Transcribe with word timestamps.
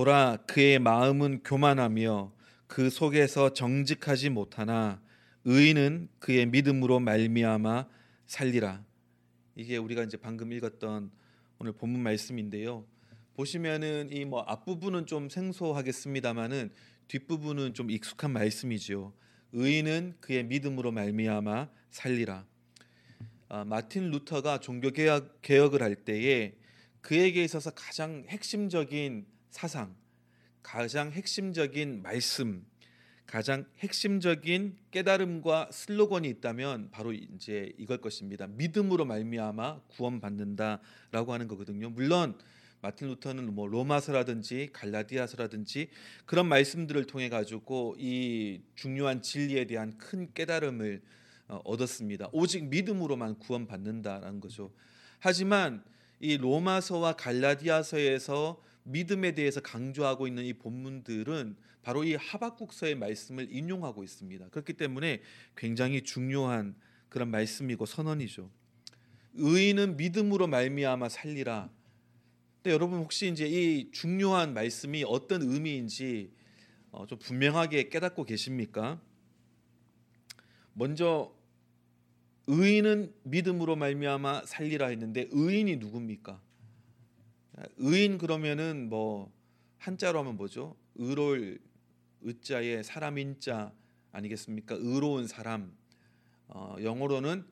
보라 0.00 0.38
그의 0.46 0.78
마음은 0.78 1.42
교만하며 1.42 2.32
그 2.66 2.88
속에서 2.88 3.52
정직하지 3.52 4.30
못하나 4.30 4.98
의인은 5.44 6.08
그의 6.20 6.46
믿음으로 6.46 7.00
말미암아 7.00 7.86
살리라. 8.26 8.82
이게 9.56 9.76
우리가 9.76 10.02
이제 10.04 10.16
방금 10.16 10.54
읽었던 10.54 11.10
오늘 11.58 11.72
본문 11.74 12.02
말씀인데요. 12.02 12.86
보시면은 13.34 14.08
이 14.10 14.24
뭐 14.24 14.40
앞부분은 14.40 15.04
좀 15.04 15.28
생소하겠습니다만은 15.28 16.70
뒷부분은 17.08 17.74
좀 17.74 17.90
익숙한 17.90 18.32
말씀이지요. 18.32 19.12
의인은 19.52 20.14
그의 20.20 20.44
믿음으로 20.44 20.92
말미암아 20.92 21.68
살리라. 21.90 22.46
아, 23.50 23.64
마틴 23.66 24.10
루터가 24.10 24.60
종교 24.60 24.92
개혁, 24.92 25.42
개혁을 25.42 25.82
할 25.82 25.94
때에 25.94 26.54
그에게 27.02 27.44
있어서 27.44 27.70
가장 27.72 28.24
핵심적인 28.28 29.26
사상, 29.50 29.94
가장 30.62 31.10
핵심적인 31.10 32.02
말씀, 32.02 32.64
가장 33.26 33.64
핵심적인 33.78 34.76
깨달음과 34.90 35.70
슬로건이 35.72 36.28
있다면 36.28 36.90
바로 36.90 37.12
이제 37.12 37.72
이걸 37.78 37.98
것입니다. 37.98 38.46
믿음으로 38.48 39.04
말미암아 39.04 39.82
구원받는다라고 39.88 41.32
하는 41.32 41.46
거거든요. 41.46 41.90
물론 41.90 42.36
마틴 42.82 43.08
루터는 43.08 43.54
뭐 43.54 43.66
로마서라든지 43.68 44.70
갈라디아서라든지 44.72 45.90
그런 46.24 46.48
말씀들을 46.48 47.04
통해 47.04 47.28
가지고 47.28 47.94
이 47.98 48.62
중요한 48.74 49.22
진리에 49.22 49.66
대한 49.66 49.96
큰 49.98 50.32
깨달음을 50.32 51.02
어, 51.48 51.60
얻었습니다. 51.64 52.30
오직 52.32 52.64
믿음으로만 52.68 53.38
구원받는다라는 53.38 54.40
거죠. 54.40 54.72
하지만 55.18 55.84
이 56.20 56.36
로마서와 56.36 57.14
갈라디아서에서 57.14 58.69
믿음에 58.84 59.32
대해서 59.34 59.60
강조하고 59.60 60.26
있는 60.26 60.44
이 60.44 60.52
본문들은 60.54 61.56
바로 61.82 62.04
이 62.04 62.14
하박국서의 62.14 62.94
말씀을 62.94 63.48
인용하고 63.50 64.04
있습니다. 64.04 64.48
그렇기 64.48 64.74
때문에 64.74 65.22
굉장히 65.56 66.02
중요한 66.02 66.74
그런 67.08 67.30
말씀이고 67.30 67.86
선언이죠. 67.86 68.50
의인은 69.34 69.96
믿음으로 69.96 70.46
말미암아 70.46 71.08
살리라. 71.08 71.70
근데 72.56 72.72
여러분 72.72 72.98
혹시 72.98 73.30
이제 73.30 73.46
이 73.46 73.90
중요한 73.90 74.54
말씀이 74.54 75.04
어떤 75.06 75.42
의미인지 75.42 76.32
어, 76.90 77.06
좀 77.06 77.18
분명하게 77.18 77.88
깨닫고 77.88 78.24
계십니까? 78.24 79.00
먼저 80.72 81.34
의인은 82.46 83.14
믿음으로 83.22 83.76
말미암아 83.76 84.44
살리라 84.44 84.88
했는데 84.88 85.28
의인이 85.30 85.76
누굽니까? 85.76 86.42
의인 87.76 88.18
그러면은 88.18 88.88
뭐 88.88 89.32
한자로 89.78 90.18
하면 90.20 90.36
뭐죠? 90.36 90.76
의로울 90.94 91.60
의자에 92.22 92.82
사람인자 92.82 93.72
아니겠습니까? 94.12 94.76
의로운 94.78 95.26
사람. 95.26 95.72
어, 96.48 96.76
영어로는 96.82 97.44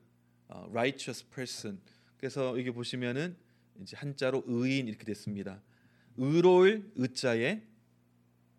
어, 0.49 0.67
righteous 0.71 1.29
person. 1.31 1.81
그래서 2.17 2.59
여기 2.59 2.71
보시면은 2.71 3.37
이제 3.81 3.97
한자로 3.97 4.45
의인 4.47 4.89
이렇게 4.89 5.05
됐습니다. 5.05 5.63
의로울 6.17 6.91
의자에 6.97 7.63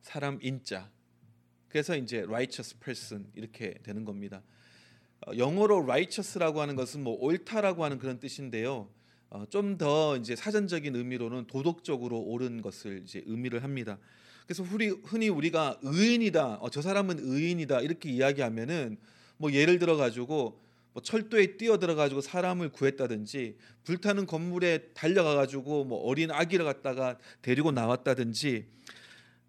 사람 0.01 0.39
인자. 0.41 0.89
그래서 1.67 1.95
이제 1.95 2.19
righteous 2.21 2.79
person 2.79 3.29
이렇게 3.35 3.73
되는 3.83 4.05
겁니다. 4.05 4.41
어, 5.27 5.35
영어로 5.37 5.83
righteous라고 5.83 6.61
하는 6.61 6.75
것은 6.75 7.03
뭐 7.03 7.15
옳다라고 7.15 7.83
하는 7.83 7.99
그런 7.99 8.19
뜻인데요. 8.19 8.89
어, 9.31 9.45
좀 9.49 9.77
더 9.77 10.17
이제 10.17 10.35
사전적인 10.35 10.95
의미로는 10.95 11.45
도덕적으로 11.45 12.19
옳은 12.19 12.61
것을 12.61 13.01
이제 13.03 13.23
의미를 13.27 13.63
합니다. 13.63 13.97
그래서 14.45 14.63
흔히 14.63 15.29
우리가 15.29 15.79
의인이다, 15.83 16.55
어, 16.55 16.69
저 16.69 16.81
사람은 16.81 17.19
의인이다 17.19 17.81
이렇게 17.81 18.09
이야기하면은 18.09 18.97
뭐 19.37 19.53
예를 19.53 19.77
들어 19.77 19.95
가지고 19.95 20.59
뭐 20.93 21.03
철도에 21.03 21.57
뛰어들어 21.57 21.93
가지고 21.93 22.21
사람을 22.21 22.69
구했다든지 22.69 23.57
불타는 23.83 24.25
건물에 24.25 24.89
달려가 24.95 25.35
가지고 25.35 25.85
뭐 25.85 25.99
어린 25.99 26.31
아기를 26.31 26.65
갖다가 26.65 27.17
데리고 27.43 27.71
나왔다든지 27.71 28.65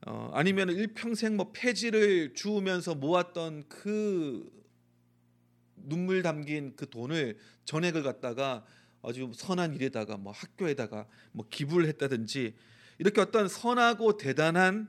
어, 0.07 0.31
아니면 0.35 0.69
일평생 0.69 1.37
뭐 1.37 1.51
폐지를 1.53 2.35
주우면서 2.35 2.95
모았던 2.95 3.65
그 3.69 4.51
눈물 5.77 6.23
담긴 6.23 6.75
그 6.77 6.89
돈을 6.89 7.39
전액을 7.65 8.03
갖다가 8.03 8.65
아주 9.03 9.31
선한 9.35 9.75
일에다가 9.75 10.17
뭐 10.17 10.33
학교에다가 10.33 11.07
뭐 11.33 11.47
기부를 11.49 11.87
했다든지 11.89 12.55
이렇게 12.99 13.21
어떤 13.21 13.49
선하고 13.49 14.17
대단한 14.17 14.89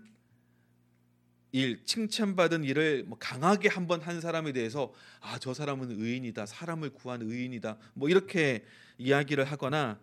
일, 1.54 1.84
칭찬받은 1.86 2.64
일을 2.64 3.04
뭐 3.08 3.18
강하게 3.20 3.68
한 3.70 3.88
번 3.88 4.02
한 4.02 4.22
사람에 4.22 4.54
대해서 4.54 4.94
아, 5.20 5.38
저 5.40 5.54
사람은 5.54 5.92
의인이다. 6.02 6.46
사람을 6.46 6.92
구한 6.92 7.22
의인이다. 7.22 7.78
뭐 7.94 8.08
이렇게 8.10 8.64
이야기를 8.98 9.44
하거나 9.46 10.00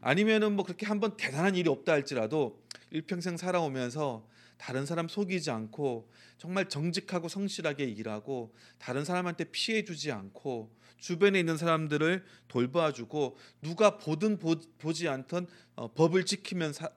아니면은 0.00 0.52
뭐 0.54 0.64
그렇게 0.64 0.86
한 0.86 0.98
번 1.00 1.16
대단한 1.16 1.54
일이 1.54 1.68
없다 1.68 1.92
할지라도 1.92 2.60
일평생 2.90 3.36
살아오면서 3.36 4.26
다른 4.56 4.86
사람 4.86 5.06
속이지 5.06 5.50
않고 5.52 6.10
정말 6.36 6.68
정직하고 6.68 7.28
성실하게 7.28 7.84
일하고 7.84 8.52
다른 8.78 9.04
사람한테 9.04 9.44
피해 9.52 9.84
주지 9.84 10.10
않고 10.10 10.72
주변에 10.98 11.40
있는 11.40 11.56
사람들을 11.56 12.24
돌봐주고 12.48 13.36
누가 13.62 13.98
보든 13.98 14.38
보, 14.38 14.92
지 14.92 15.08
않던 15.08 15.46
어, 15.76 15.92
법을 15.92 16.24
지키면서 16.24 16.90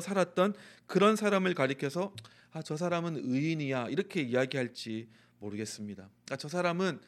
살았던 0.00 0.54
그런 0.86 1.16
사람을 1.16 1.54
가리켜서 1.54 2.12
아, 2.52 2.62
저 2.62 2.76
사람은 2.76 3.16
의인이야 3.24 3.88
이렇게 3.88 4.22
이야기할지 4.22 5.08
모르겠습니다. 5.38 6.08
아, 6.30 6.36
저 6.36 6.48
사람은 6.48 7.00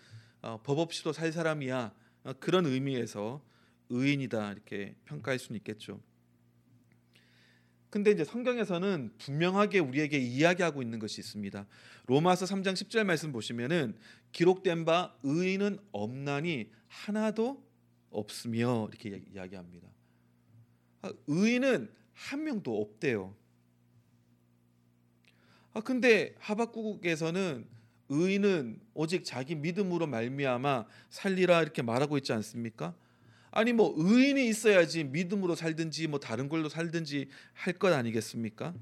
어, 0.42 0.60
법 0.62 0.78
없이도 0.78 1.12
살 1.12 1.32
사람이야 1.32 1.92
어, 2.24 2.32
그런 2.38 2.66
의미에서 2.66 3.42
의인이다 3.88 4.52
이렇게 4.52 4.94
평가할 5.06 5.38
수는 5.38 5.58
있겠죠. 5.58 6.00
근데 7.90 8.12
이제 8.12 8.24
성경에서는 8.24 9.14
분명하게 9.18 9.80
우리에게 9.80 10.16
이야기하고 10.16 10.80
있는 10.80 11.00
것이 11.00 11.20
있습니다. 11.20 11.66
로마서 12.06 12.46
3장 12.46 12.74
10절 12.74 13.04
말씀 13.04 13.32
보시면은 13.32 13.96
기록된 14.32 14.84
바 14.84 15.14
의인은 15.24 15.78
없나니 15.90 16.70
하나도 16.86 17.62
없으며 18.10 18.88
이렇게 18.90 19.22
이야기합니다. 19.32 19.88
아, 21.02 21.12
의인은 21.26 21.90
한 22.12 22.44
명도 22.44 22.80
없대요. 22.80 23.34
아 25.72 25.80
근데 25.80 26.34
하박국에서는 26.38 27.66
의인은 28.08 28.80
오직 28.94 29.24
자기 29.24 29.54
믿음으로 29.54 30.06
말미암아 30.06 30.86
살리라 31.10 31.62
이렇게 31.62 31.82
말하고 31.82 32.18
있지 32.18 32.32
않습니까? 32.32 32.94
아니 33.50 33.72
뭐 33.72 33.94
의인이 33.96 34.46
있어야지 34.48 35.04
믿음으로 35.04 35.54
살든지 35.54 36.06
뭐 36.06 36.20
다른 36.20 36.48
걸로 36.48 36.68
살든지 36.68 37.28
할 37.54 37.78
것 37.78 37.92
아니겠습니까? 37.92 38.74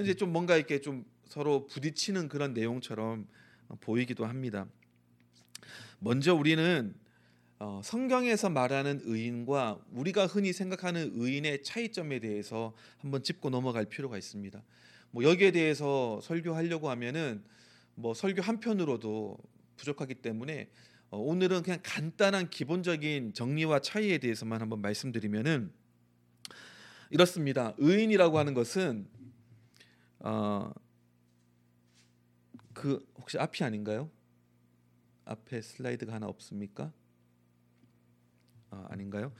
이제 0.00 0.14
좀 0.14 0.32
뭔가 0.32 0.56
이렇게 0.56 0.80
좀 0.80 1.04
서로 1.28 1.66
부딪히는 1.66 2.28
그런 2.28 2.54
내용처럼 2.54 3.26
보이기도 3.80 4.24
합니다. 4.24 4.66
먼저 5.98 6.34
우리는 6.34 6.94
어, 7.58 7.80
성경에서 7.84 8.50
말하는 8.50 9.00
의인과 9.04 9.80
우리가 9.92 10.26
흔히 10.26 10.52
생각하는 10.52 11.12
의인의 11.14 11.62
차이점에 11.62 12.18
대해서 12.18 12.74
한번 12.98 13.22
짚고 13.22 13.50
넘어갈 13.50 13.84
필요가 13.86 14.18
있습니다. 14.18 14.62
뭐 15.10 15.22
여기에 15.22 15.52
대해서 15.52 16.20
설교하려고 16.22 16.90
하면은 16.90 17.42
뭐 17.94 18.12
설교 18.12 18.42
한 18.42 18.58
편으로도 18.58 19.38
부족하기 19.76 20.16
때문에 20.16 20.62
어, 20.62 20.68
오늘은 21.16 21.62
그냥 21.62 21.80
간단한 21.82 22.50
기본적인 22.50 23.34
정리와 23.34 23.80
차이에 23.80 24.18
대해서만 24.18 24.60
한번 24.60 24.80
말씀드리면은 24.80 25.72
이렇습니다. 27.10 27.74
의인이라고 27.78 28.38
하는 28.38 28.54
것은 28.54 29.06
어, 30.20 30.72
그 32.72 33.06
혹시 33.18 33.38
앞이 33.38 33.62
아닌가요? 33.62 34.10
앞에 35.24 35.62
슬라이드가 35.62 36.12
하나 36.12 36.26
없습니까? 36.26 36.92
아, 38.70 38.86
아닌가요? 38.90 39.32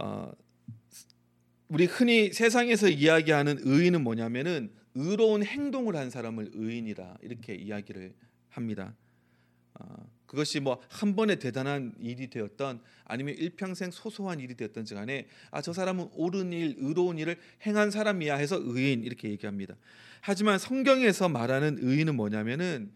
어, 0.00 0.32
우리 1.68 1.86
흔히 1.86 2.32
세상에서 2.32 2.88
이야기하는 2.88 3.58
의인은 3.62 4.02
뭐냐면은 4.02 4.74
의로운 4.94 5.42
행동을 5.42 5.96
한 5.96 6.10
사람을 6.10 6.50
의인이라 6.52 7.18
이렇게 7.22 7.54
이야기를 7.54 8.14
합니다. 8.48 8.94
어, 9.74 10.10
그것이 10.32 10.60
뭐 10.60 10.80
한 10.88 11.14
번의 11.14 11.38
대단한 11.38 11.92
일이 12.00 12.28
되었던 12.30 12.80
아니면 13.04 13.34
일평생 13.34 13.90
소소한 13.90 14.40
일이 14.40 14.54
되었던지 14.54 14.94
간에 14.94 15.28
아 15.50 15.60
저 15.60 15.74
사람은 15.74 16.08
옳은 16.14 16.52
일, 16.54 16.74
의로운 16.78 17.18
일을 17.18 17.36
행한 17.66 17.90
사람이야 17.90 18.36
해서 18.36 18.58
의인 18.58 19.04
이렇게 19.04 19.28
얘기합니다. 19.28 19.76
하지만 20.22 20.58
성경에서 20.58 21.28
말하는 21.28 21.78
의인은 21.80 22.16
뭐냐면은 22.16 22.90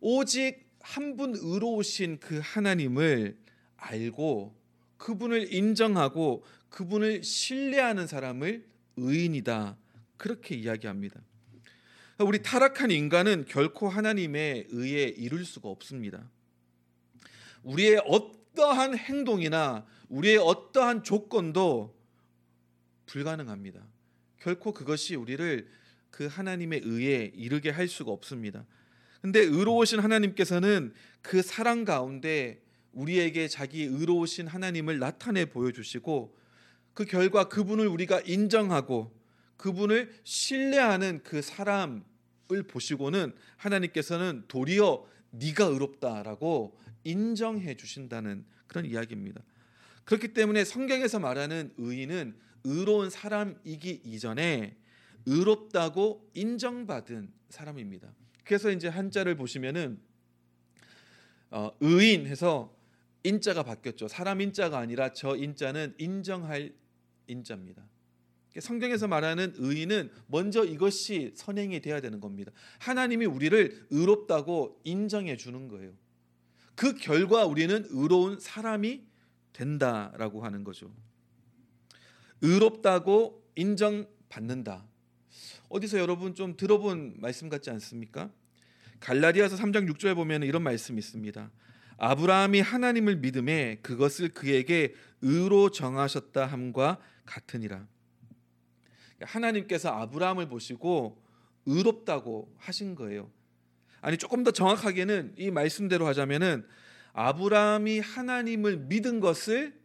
오직 0.00 0.66
한 0.80 1.16
분 1.16 1.34
의로우신 1.36 2.18
그 2.20 2.40
하나님을 2.42 3.36
알고 3.76 4.56
그분을 4.96 5.52
인정하고 5.52 6.42
그분을 6.70 7.22
신뢰하는 7.22 8.06
사람을 8.06 8.64
의인이다 8.96 9.76
그렇게 10.16 10.54
이야기합니다. 10.54 11.20
우리 12.20 12.42
타락한 12.42 12.90
인간은 12.90 13.44
결코 13.46 13.88
하나님의 13.88 14.68
의에 14.70 15.04
이룰 15.04 15.44
수가 15.44 15.68
없습니다. 15.68 16.30
우리의 17.62 18.02
어떠한 18.06 18.96
행동이나 18.96 19.86
우리의 20.08 20.38
어떠한 20.38 21.02
조건도 21.02 21.96
불가능합니다. 23.06 23.80
결코 24.40 24.72
그것이 24.72 25.14
우리를 25.14 25.68
그 26.10 26.26
하나님의 26.26 26.82
의에 26.84 27.32
이르게 27.34 27.70
할 27.70 27.88
수가 27.88 28.12
없습니다. 28.12 28.64
근데 29.20 29.40
의로우신 29.40 30.00
하나님께서는 30.00 30.94
그 31.22 31.42
사랑 31.42 31.84
가운데 31.84 32.62
우리에게 32.92 33.48
자기 33.48 33.82
의로우신 33.82 34.46
하나님을 34.46 34.98
나타내 34.98 35.44
보여주시고 35.44 36.36
그 36.94 37.04
결과 37.04 37.48
그분을 37.48 37.86
우리가 37.86 38.20
인정하고 38.20 39.16
그분을 39.56 40.12
신뢰하는 40.24 41.20
그 41.22 41.42
사람을 41.42 42.02
보시고는 42.68 43.34
하나님께서는 43.56 44.44
도리어 44.48 45.04
네가 45.30 45.66
의롭다라고 45.66 46.78
인정해 47.04 47.76
주신다는 47.76 48.44
그런 48.66 48.84
이야기입니다. 48.84 49.42
그렇기 50.04 50.32
때문에 50.34 50.64
성경에서 50.64 51.18
말하는 51.18 51.72
의인은 51.76 52.36
의로운 52.64 53.10
사람이기 53.10 54.02
이전에 54.04 54.76
의롭다고 55.26 56.30
인정받은 56.34 57.32
사람입니다. 57.50 58.12
그래서 58.44 58.70
이제 58.70 58.88
한자를 58.88 59.36
보시면은 59.36 60.00
어, 61.50 61.70
의인 61.80 62.26
해서 62.26 62.74
인자가 63.22 63.62
바뀌었죠. 63.62 64.08
사람 64.08 64.40
인자가 64.40 64.78
아니라 64.78 65.12
저 65.12 65.36
인자는 65.36 65.94
인정할 65.98 66.74
인자입니다. 67.26 67.86
성경에서 68.58 69.06
말하는 69.06 69.54
의인은 69.56 70.10
먼저 70.26 70.64
이것이 70.64 71.32
선행이 71.36 71.80
돼야 71.80 72.00
되는 72.00 72.20
겁니다. 72.20 72.50
하나님이 72.78 73.26
우리를 73.26 73.86
의롭다고 73.90 74.80
인정해 74.84 75.36
주는 75.36 75.68
거예요. 75.68 75.92
그 76.78 76.94
결과 76.94 77.44
우리는 77.44 77.84
의로운 77.90 78.38
사람이 78.38 79.04
된다라고 79.52 80.44
하는 80.44 80.62
거죠. 80.62 80.94
의롭다고 82.40 83.44
인정받는다. 83.56 84.86
어디서 85.70 85.98
여러분 85.98 86.36
좀 86.36 86.56
들어본 86.56 87.16
말씀 87.18 87.48
같지 87.48 87.70
않습니까? 87.70 88.30
갈라디아서 89.00 89.56
3장 89.56 89.92
6절에 89.92 90.14
보면 90.14 90.44
이런 90.44 90.62
말씀이 90.62 90.96
있습니다. 91.00 91.50
아브라함이 91.96 92.60
하나님을 92.60 93.16
믿음에 93.16 93.80
그것을 93.82 94.28
그에게 94.28 94.94
의로 95.20 95.70
정하셨다 95.72 96.46
함과 96.46 97.00
같으니라. 97.26 97.88
하나님께서 99.20 99.90
아브라함을 99.90 100.48
보시고 100.48 101.20
의롭다고 101.66 102.54
하신 102.56 102.94
거예요. 102.94 103.32
아니 104.00 104.16
조금 104.16 104.44
더 104.44 104.50
정확하게는 104.50 105.34
이 105.38 105.50
말씀대로 105.50 106.06
하자면은 106.06 106.66
아브라함이 107.12 108.00
하나님을 108.00 108.76
믿은 108.76 109.20
것을 109.20 109.78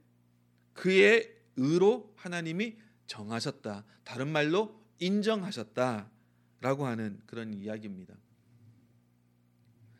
그의 0.73 1.33
의로 1.55 2.13
하나님이 2.15 2.77
정하셨다. 3.07 3.85
다른 4.03 4.27
말로 4.29 4.79
인정하셨다라고 4.99 6.85
하는 6.85 7.19
그런 7.25 7.53
이야기입니다. 7.53 8.15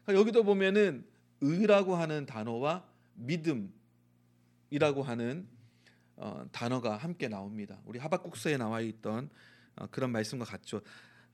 여기도 0.10 0.44
보면은 0.44 1.06
의라고 1.42 1.96
하는 1.96 2.26
단어와 2.26 2.86
믿음이라고 3.16 5.04
하는 5.04 5.48
어, 6.16 6.46
단어가 6.52 6.98
함께 6.98 7.28
나옵니다. 7.28 7.80
우리 7.86 8.00
하박국서에 8.00 8.58
나와 8.58 8.82
있던 8.82 9.30
어, 9.76 9.88
그런 9.88 10.12
말씀과 10.12 10.46
같죠. 10.46 10.82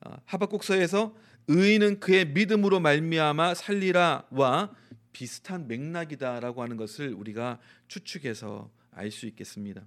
어, 0.02 0.18
하박국서에서 0.26 1.16
의인은 1.48 2.00
그의 2.00 2.28
믿음으로 2.28 2.80
말미암아 2.80 3.56
살리라와 3.56 4.74
비슷한 5.12 5.68
맥락이다라고 5.68 6.62
하는 6.62 6.78
것을 6.78 7.14
우리가 7.14 7.60
추측해서 7.88 8.72
알 8.92 9.12
수 9.12 9.26
있겠습니다. 9.28 9.86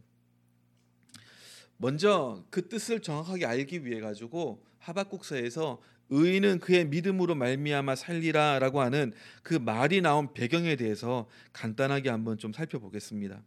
먼저 1.76 2.44
그 2.50 2.68
뜻을 2.68 3.00
정확하게 3.00 3.46
알기 3.46 3.84
위해 3.84 4.00
가지고 4.00 4.64
하박국서에서 4.78 5.80
의인은 6.10 6.60
그의 6.60 6.86
믿음으로 6.86 7.34
말미암아 7.34 7.96
살리라라고 7.96 8.80
하는 8.80 9.12
그 9.42 9.54
말이 9.54 10.00
나온 10.00 10.32
배경에 10.32 10.76
대해서 10.76 11.28
간단하게 11.52 12.10
한번 12.10 12.38
좀 12.38 12.52
살펴보겠습니다. 12.52 13.42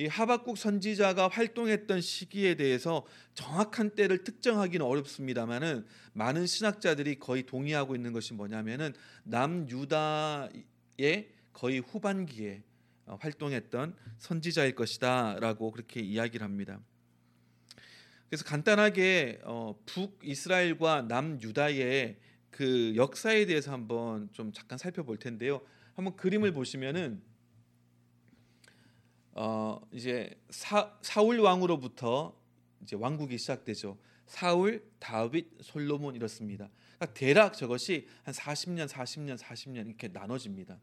이 0.00 0.06
하박국 0.06 0.56
선지자가 0.56 1.26
활동했던 1.26 2.00
시기에 2.00 2.54
대해서 2.54 3.04
정확한 3.34 3.96
때를 3.96 4.22
특정하기는 4.22 4.86
어렵습니다만은 4.86 5.84
많은 6.12 6.46
신학자들이 6.46 7.18
거의 7.18 7.42
동의하고 7.42 7.96
있는 7.96 8.12
것이 8.12 8.32
뭐냐면은 8.32 8.94
남유다의 9.24 10.52
거의 11.52 11.80
후반기에 11.80 12.62
활동했던 13.06 13.96
선지자일 14.18 14.76
것이다라고 14.76 15.72
그렇게 15.72 16.00
이야기를 16.00 16.44
합니다. 16.44 16.78
그래서 18.28 18.44
간단하게 18.44 19.40
어, 19.42 19.74
북 19.84 20.20
이스라엘과 20.22 21.08
남 21.08 21.40
유다의 21.42 22.18
그 22.50 22.92
역사에 22.94 23.46
대해서 23.46 23.72
한번 23.72 24.28
좀 24.32 24.52
잠깐 24.52 24.78
살펴볼 24.78 25.18
텐데요. 25.18 25.60
한번 25.94 26.14
그림을 26.14 26.52
보시면은 26.52 27.20
어, 29.40 29.80
이제 29.92 30.36
사, 30.50 30.92
사울 31.00 31.38
왕으로부터 31.38 32.36
이제 32.82 32.96
왕국이 32.96 33.38
시작되죠. 33.38 33.96
사울, 34.26 34.84
다윗, 34.98 35.46
솔로몬 35.60 36.16
이렇습니다. 36.16 36.68
그러니까 36.96 37.14
대략 37.14 37.54
저것이 37.56 38.08
한 38.24 38.34
40년, 38.34 38.88
40년, 38.88 39.38
40년 39.38 39.86
이렇게 39.86 40.08
나눠집니다. 40.08 40.80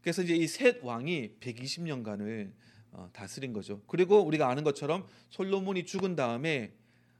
그래서 0.00 0.22
이제 0.22 0.34
이 0.34 0.46
셋 0.46 0.82
왕이 0.82 1.32
120년간을 1.38 2.50
어, 2.92 3.10
다스린 3.12 3.52
거죠. 3.52 3.82
그리고 3.86 4.20
우리가 4.22 4.48
아는 4.48 4.64
것처럼 4.64 5.06
솔로몬이 5.28 5.84
죽은 5.84 6.16
다음에 6.16 6.72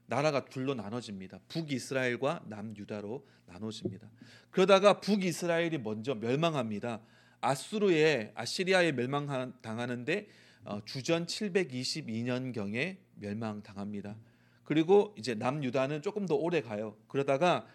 나라가 0.07 0.45
둘로 0.45 0.73
나눠집니다. 0.73 1.39
북이스라엘과 1.49 2.45
남유다로 2.47 3.27
나눠집니다. 3.45 4.09
그러다가 4.49 5.01
북이스라엘이 5.01 5.77
먼저 5.77 6.15
멸망합니다. 6.15 7.01
아수르의 7.41 8.31
아시리아에 8.33 8.93
멸망당하는데 8.93 10.21
어, 10.21 10.37
주전 10.85 11.25
722년 11.25 12.53
경에 12.53 12.97
멸망당합니다. 13.15 14.17
그리고 14.63 15.15
이제 15.17 15.33
남유다는 15.33 16.01
조금 16.01 16.25
더 16.25 16.35
오래 16.35 16.61
가요. 16.61 16.97
그러다가 17.07 17.67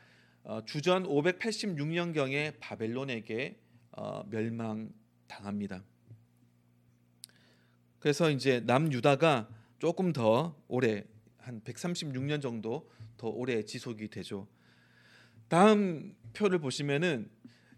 어, 0.44 0.62
주전 0.66 1.04
586년 1.04 2.12
경에 2.12 2.52
바벨론에게 2.60 3.58
멸망당합니다. 4.26 5.84
그래서 7.98 8.30
이제 8.30 8.60
남유다가 8.66 9.48
조금 9.78 10.12
더 10.12 10.56
오래 10.68 11.04
한 11.38 11.60
136년 11.62 12.42
정도 12.42 12.90
더 13.16 13.28
오래 13.28 13.64
지속이 13.64 14.08
되죠. 14.08 14.48
다음 15.48 16.16
표를 16.32 16.58
보시면은 16.58 17.30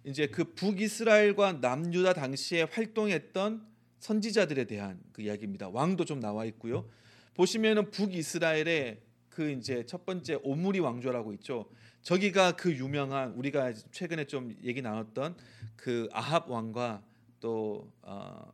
이제 0.04 0.26
그 0.26 0.54
북이스라엘과 0.54 1.54
남유다 1.54 2.14
당시에 2.14 2.62
활동했던 2.62 3.74
선지자들에 4.04 4.64
대한 4.64 5.00
그 5.12 5.23
이야기입니다. 5.23 5.70
왕도 5.70 6.04
좀 6.04 6.20
나와 6.20 6.44
있고요. 6.44 6.87
보시면은 7.32 7.90
북이스라엘의 7.90 9.00
그 9.30 9.50
이제 9.50 9.87
첫 9.87 10.04
번째 10.04 10.38
오므리 10.42 10.78
왕조라고 10.80 11.32
있죠. 11.34 11.70
저기가 12.02 12.54
그 12.54 12.70
유명한 12.76 13.32
우리가 13.32 13.73
최근에 13.92 14.26
좀 14.26 14.54
얘기 14.62 14.82
나눴던 14.82 15.37
그 15.76 16.06
아합 16.12 16.50
왕과 16.50 17.02
또 17.40 17.90
어, 18.02 18.52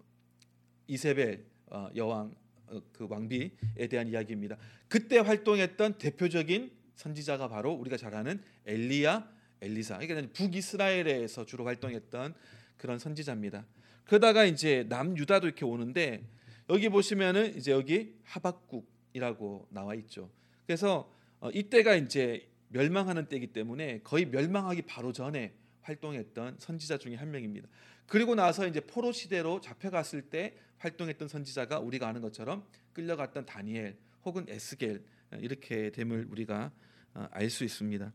이세벨 0.86 1.44
어, 1.66 1.88
여왕 1.96 2.32
어, 2.68 2.80
그 2.92 3.08
왕비에 3.10 3.88
대한 3.90 4.06
이야기입니다. 4.06 4.56
그때 4.86 5.18
활동했던 5.18 5.98
대표적인 5.98 6.70
선지자가 6.94 7.48
바로 7.48 7.72
우리가 7.72 7.96
잘 7.96 8.14
아는 8.14 8.40
엘리야, 8.66 9.28
엘리사. 9.62 9.98
그러니까 9.98 10.32
북이스라엘에서 10.32 11.44
주로 11.44 11.64
활동했던 11.64 12.34
그런 12.76 13.00
선지자입니다. 13.00 13.66
그러다가 14.10 14.44
이제 14.44 14.84
남유다도 14.88 15.46
이렇게 15.46 15.64
오는데 15.64 16.26
여기 16.68 16.88
보시면은 16.88 17.56
이제 17.56 17.70
여기 17.70 18.16
하박국이라고 18.24 19.68
나와 19.70 19.94
있죠. 19.94 20.28
그래서 20.66 21.14
어, 21.38 21.48
이때가 21.50 21.94
이제 21.94 22.50
멸망하는 22.70 23.26
때이기 23.26 23.52
때문에 23.52 24.00
거의 24.02 24.26
멸망하기 24.26 24.82
바로 24.82 25.12
전에 25.12 25.54
활동했던 25.82 26.56
선지자 26.58 26.98
중에 26.98 27.14
한 27.14 27.30
명입니다. 27.30 27.68
그리고 28.06 28.34
나서 28.34 28.66
이제 28.66 28.80
포로 28.80 29.12
시대로 29.12 29.60
잡혀갔을 29.60 30.22
때 30.22 30.56
활동했던 30.78 31.28
선지자가 31.28 31.78
우리가 31.78 32.08
아는 32.08 32.20
것처럼 32.20 32.66
끌려갔던 32.94 33.46
다니엘 33.46 33.96
혹은 34.24 34.44
에스겔 34.48 35.04
이렇게 35.38 35.90
됨을 35.90 36.26
우리가 36.28 36.72
어, 37.14 37.28
알수 37.30 37.62
있습니다. 37.62 38.12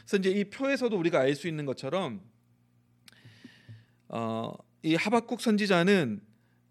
그래서 0.00 0.16
이제 0.18 0.28
이 0.30 0.44
표에서도 0.44 0.94
우리가 0.94 1.20
알 1.20 1.34
수 1.34 1.48
있는 1.48 1.64
것처럼 1.64 2.20
어, 4.08 4.67
이 4.82 4.94
하박국 4.94 5.40
선지자는 5.40 6.20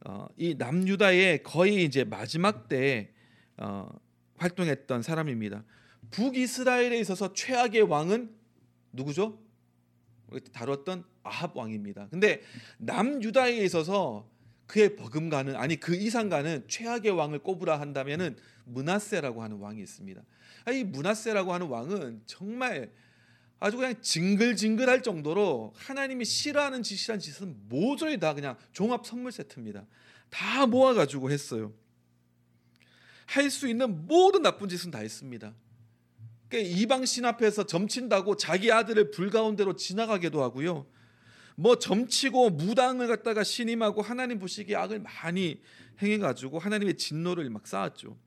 어, 0.06 0.28
이 0.38 0.56
남유다의 0.56 1.44
거의 1.44 1.84
이제 1.84 2.04
마지막 2.04 2.68
때 2.68 3.12
어, 3.58 3.90
활동했던 4.38 5.02
사람입니다. 5.02 5.64
북이스라엘에 6.12 7.00
있어서 7.00 7.34
최악의 7.34 7.82
왕은 7.82 8.34
누구죠? 8.94 9.40
다뤘던 10.54 11.04
아합 11.24 11.56
왕입니다. 11.58 12.08
근데 12.10 12.42
남유다에 12.78 13.58
있어서 13.66 14.30
그의 14.66 14.96
버금가는 14.96 15.56
아니 15.56 15.78
그 15.78 15.96
이상가는 15.96 16.66
최악의 16.68 17.12
왕을 17.12 17.40
꼽으라 17.40 17.80
한다면은 17.80 18.36
문하세라고 18.66 19.42
하는 19.42 19.58
왕이 19.58 19.82
있습니다. 19.82 20.22
아, 20.66 20.72
이 20.72 20.84
문하세라고 20.84 21.54
하는 21.54 21.68
왕은 21.68 22.22
정말 22.26 22.92
아주 23.60 23.78
그냥 23.78 23.96
징글징글할 24.02 25.02
정도로 25.02 25.74
하나님이 25.76 26.26
싫어하는 26.26 26.84
짓이란 26.84 27.20
짓은 27.20 27.56
모조리 27.70 28.20
다 28.20 28.34
그냥 28.34 28.56
종합 28.72 29.06
선물 29.06 29.32
세트입니다. 29.32 29.86
다 30.30 30.66
모아가지고 30.68 31.32
했어요. 31.32 31.74
할 33.26 33.50
수 33.50 33.68
있는 33.68 34.08
모든 34.08 34.42
나쁜 34.42 34.70
짓은 34.70 34.92
다 34.92 35.00
했습니다. 35.00 35.54
그러니까 36.50 36.78
이방 36.78 37.06
신 37.06 37.26
앞에서 37.26 37.66
점친다고 37.66 38.38
자기 38.38 38.72
아들을 38.72 39.12
불 39.12 39.30
가운데로 39.30 39.76
지나가게도 39.76 40.42
하고요. 40.42 40.86
뭐 41.56 41.78
점치고 41.78 42.52
무당을 42.52 43.08
갖다가 43.08 43.44
신임하고 43.44 44.02
하나님 44.02 44.40
보시기에 44.40 44.76
악을 44.76 45.00
많이 45.00 45.60
행해가지고 46.02 46.60
하나님의 46.60 46.96
진노를 46.96 47.50
막 47.50 47.68
쌓았죠. 47.68 48.18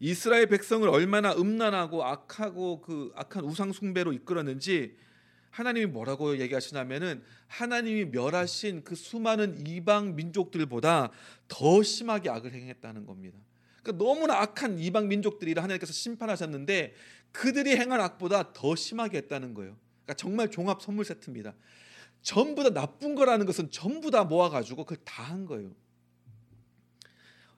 이스라엘 0.00 0.46
백성을 0.46 0.88
얼마나 0.88 1.32
음란하고 1.34 2.04
악하고 2.04 2.80
그 2.80 3.12
악한 3.14 3.44
우상 3.44 3.72
숭배로 3.72 4.12
이끌었는지 4.12 4.96
하나님이 5.50 5.86
뭐라고 5.86 6.38
얘기하시냐면은 6.40 7.22
하나님이 7.46 8.06
멸하신 8.06 8.82
그 8.82 8.96
수많은 8.96 9.66
이방 9.66 10.16
민족들보다 10.16 11.10
더 11.46 11.82
심하게 11.82 12.28
악을 12.30 12.52
행했다는 12.52 13.06
겁니다. 13.06 13.38
그러니까 13.82 14.04
너무나 14.04 14.40
악한 14.40 14.80
이방 14.80 15.08
민족들이라 15.08 15.62
하나님께서 15.62 15.92
심판하셨는데 15.92 16.94
그들이 17.30 17.76
행한 17.76 18.00
악보다 18.00 18.52
더 18.52 18.74
심하게 18.74 19.18
했다는 19.18 19.54
거예요. 19.54 19.76
그러니까 20.04 20.14
정말 20.14 20.50
종합 20.50 20.82
선물 20.82 21.04
세트입니다. 21.04 21.54
전부 22.20 22.62
다 22.64 22.70
나쁜 22.70 23.14
거라는 23.14 23.46
것은 23.46 23.70
전부 23.70 24.10
다 24.10 24.24
모아가지고 24.24 24.84
그걸 24.84 25.04
다 25.04 25.22
한 25.22 25.46
거예요. 25.46 25.70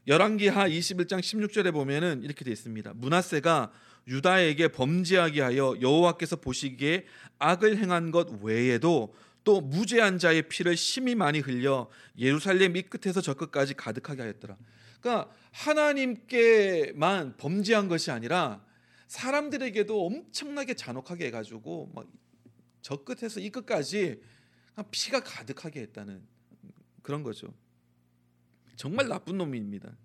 열왕기하 0.06 0.68
21장 0.68 1.18
16절에 1.18 1.72
보면은 1.72 2.22
이렇게 2.22 2.44
되어 2.44 2.52
있습니다. 2.52 2.94
문하세가 2.94 3.72
유다에게 4.06 4.68
범죄하게 4.68 5.40
하여 5.40 5.74
여호와께서 5.80 6.36
보시기에 6.36 7.06
악을 7.40 7.78
행한 7.78 8.12
것 8.12 8.28
외에도 8.40 9.14
또 9.42 9.60
무죄한 9.60 10.18
자의 10.18 10.42
피를 10.42 10.76
심히 10.76 11.16
많이 11.16 11.40
흘려 11.40 11.88
예루살렘 12.18 12.76
이 12.76 12.82
끝에서 12.82 13.20
저 13.20 13.34
끝까지 13.34 13.74
가득하게 13.74 14.22
하였더라. 14.22 14.56
그러니까 15.00 15.30
하나님께만 15.50 17.36
범죄한 17.36 17.88
것이 17.88 18.12
아니라 18.12 18.64
사람들에게도 19.08 20.06
엄청나게 20.06 20.74
잔혹하게 20.74 21.26
해가지고 21.26 21.92
저 22.80 22.96
끝에서 23.02 23.40
이 23.40 23.50
끝까지 23.50 24.20
피가 24.92 25.20
가득하게 25.20 25.80
했다는 25.80 26.22
그런 27.02 27.24
거죠. 27.24 27.52
정말 28.76 29.08
나쁜 29.08 29.38
놈입니다. 29.38 29.96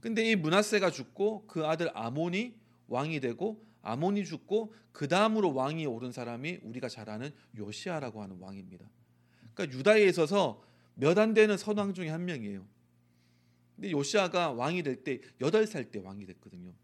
근데 0.00 0.30
이 0.30 0.36
문하세가 0.36 0.90
죽고 0.90 1.46
그 1.46 1.66
아들 1.66 1.90
아몬이 1.96 2.54
왕이 2.88 3.20
되고 3.20 3.64
아몬이 3.82 4.24
죽고 4.24 4.74
그 4.92 5.08
다음으로 5.08 5.54
왕이 5.54 5.86
오른 5.86 6.12
사람이 6.12 6.60
우리가 6.62 6.88
잘 6.88 7.08
아는 7.08 7.30
요시아라고 7.56 8.22
하는 8.22 8.36
왕입니다. 8.38 8.88
그러니까 9.54 9.78
유다에 9.78 10.04
있어서 10.06 10.62
몇 10.94 11.18
안 11.18 11.32
되는 11.32 11.56
선왕 11.56 11.94
중에 11.94 12.08
한 12.08 12.24
명이에요. 12.24 12.66
근데 13.76 13.90
요시아가 13.90 14.52
왕이 14.52 14.82
될 14.82 15.02
때 15.04 15.20
여덟 15.40 15.66
살 15.66 15.90
때 15.90 15.98
왕이 15.98 16.26
됐거든요. 16.26 16.74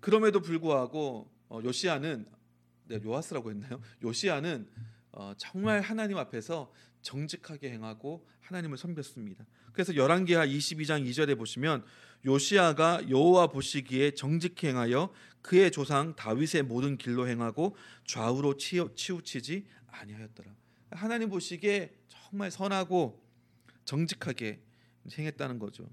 그럼에도 0.00 0.40
불구하고 0.40 1.30
어, 1.48 1.60
요시아는 1.62 2.26
네, 2.86 3.00
요아스라고 3.04 3.50
했나요? 3.50 3.80
요시아는 4.02 4.68
어, 5.12 5.32
정말 5.36 5.80
하나님 5.80 6.16
앞에서 6.18 6.72
정직하게 7.02 7.70
행하고 7.70 8.26
하나님을 8.40 8.76
섬겼습니다. 8.78 9.46
그래서 9.72 9.94
열왕기하 9.94 10.46
22장 10.46 11.08
2절에 11.08 11.38
보시면 11.38 11.84
요시아가 12.26 13.08
여호와 13.08 13.46
보시기에 13.48 14.12
정직히 14.12 14.66
행하여 14.66 15.12
그의 15.42 15.70
조상 15.70 16.14
다윗의 16.16 16.64
모든 16.64 16.98
길로 16.98 17.26
행하고 17.28 17.76
좌우로 18.06 18.56
치우치지 18.56 19.66
아니하였더라. 19.86 20.54
하나님 20.90 21.30
보시기에 21.30 21.94
정말 22.08 22.50
선하고 22.50 23.24
정직하게 23.84 24.60
행했다는 25.16 25.58
거죠. 25.58 25.88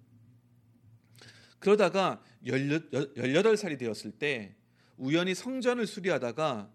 그러다가 1.60 2.22
18살이 2.46 3.80
되었을 3.80 4.12
때 4.12 4.56
우연히 4.98 5.34
성전을 5.34 5.88
수리하다가 5.88 6.72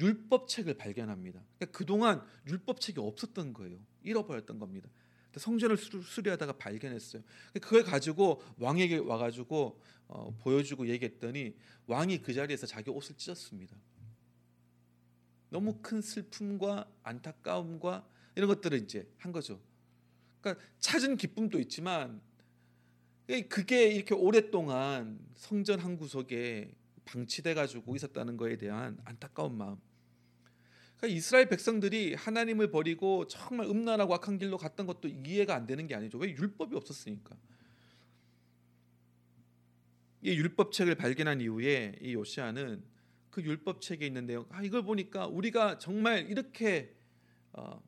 율법책을 0.00 0.74
발견합니다. 0.74 1.42
그러니까 1.56 1.76
그동안 1.76 2.22
율법책이 2.46 3.00
없었던 3.00 3.52
거예요. 3.52 3.78
잃어버렸던 4.02 4.58
겁니다. 4.58 4.88
성전을 5.36 5.76
수리하다가 5.76 6.54
발견했어요. 6.58 7.22
그걸 7.60 7.84
가지고 7.84 8.42
왕에게 8.58 8.98
와가지고 8.98 9.80
어, 10.08 10.34
보여주고 10.40 10.88
얘기했더니 10.88 11.54
왕이 11.86 12.22
그 12.22 12.32
자리에서 12.32 12.66
자기 12.66 12.90
옷을 12.90 13.16
찢었습니다. 13.16 13.76
너무 15.50 15.78
큰 15.82 16.00
슬픔과 16.00 16.90
안타까움과 17.02 18.06
이런 18.34 18.48
것들을 18.48 18.78
이제 18.78 19.10
한 19.18 19.32
거죠. 19.32 19.60
그러니까 20.40 20.64
찾은 20.78 21.16
기쁨도 21.16 21.58
있지만 21.60 22.20
그게 23.48 23.88
이렇게 23.88 24.14
오랫동안 24.14 25.18
성전 25.34 25.80
한 25.80 25.96
구석에 25.96 26.74
방치돼 27.04 27.54
가지고 27.54 27.96
있었다는 27.96 28.36
거에 28.36 28.56
대한 28.56 28.98
안타까운 29.04 29.56
마음. 29.56 29.78
그러니까 30.98 31.16
이스라엘 31.16 31.48
백성들이 31.48 32.14
하나님을 32.14 32.70
버리고 32.70 33.26
정말 33.28 33.68
음란하고 33.68 34.14
악한 34.14 34.38
길로 34.38 34.58
갔던 34.58 34.86
것도 34.86 35.08
이해가 35.08 35.54
안 35.54 35.66
되는 35.66 35.86
게 35.86 35.94
아니죠. 35.94 36.18
왜 36.18 36.30
율법이 36.30 36.74
없었으니까. 36.76 37.36
이 40.22 40.30
율법책을 40.30 40.96
발견한 40.96 41.40
이후에 41.40 41.96
이 42.02 42.14
요시아는 42.14 42.82
그 43.30 43.42
율법책에 43.42 44.04
있는 44.04 44.26
내용, 44.26 44.46
아 44.50 44.62
이걸 44.62 44.82
보니까 44.82 45.28
우리가 45.28 45.78
정말 45.78 46.28
이렇게 46.28 46.96
어, 47.52 47.80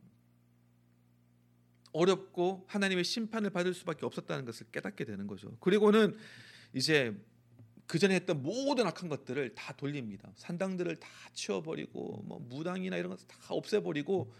어렵고 1.92 2.64
하나님의 2.68 3.02
심판을 3.02 3.50
받을 3.50 3.74
수밖에 3.74 4.06
없었다는 4.06 4.44
것을 4.44 4.66
깨닫게 4.70 5.04
되는 5.04 5.26
거죠. 5.26 5.56
그리고는 5.58 6.16
이제 6.72 7.16
그 7.90 7.98
전에 7.98 8.14
했던 8.14 8.40
모든 8.40 8.86
악한 8.86 9.08
것들을 9.08 9.56
다 9.56 9.72
돌립니다. 9.72 10.30
산당들을 10.36 10.94
다 10.94 11.08
치워버리고 11.32 12.22
뭐 12.24 12.38
무당이나 12.38 12.96
이런 12.96 13.10
것다 13.10 13.36
없애버리고 13.48 14.32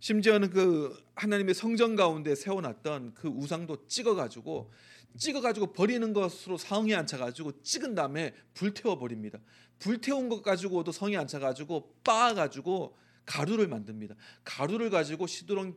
심지어는 0.00 0.50
그 0.50 1.00
하나님의 1.14 1.54
성전 1.54 1.94
가운데 1.94 2.34
세워놨던 2.34 3.14
그 3.14 3.28
우상도 3.28 3.86
찍어가지고 3.86 4.72
찍어가지고 5.18 5.72
버리는 5.72 6.12
것으로 6.12 6.58
안 6.96 7.06
차가지고 7.06 7.62
찍은 7.62 7.94
다음에 7.94 8.34
불태워 8.54 8.98
버립니다. 8.98 9.38
불태운 9.78 10.28
것 10.28 10.42
가지고도 10.42 10.90
성이 10.90 11.16
안 11.16 11.28
차가지고 11.28 11.94
빻아가지고 12.02 12.96
가루를 13.24 13.68
만듭니다. 13.68 14.16
가루를 14.42 14.90
가지고 14.90 15.28
시드론 15.28 15.76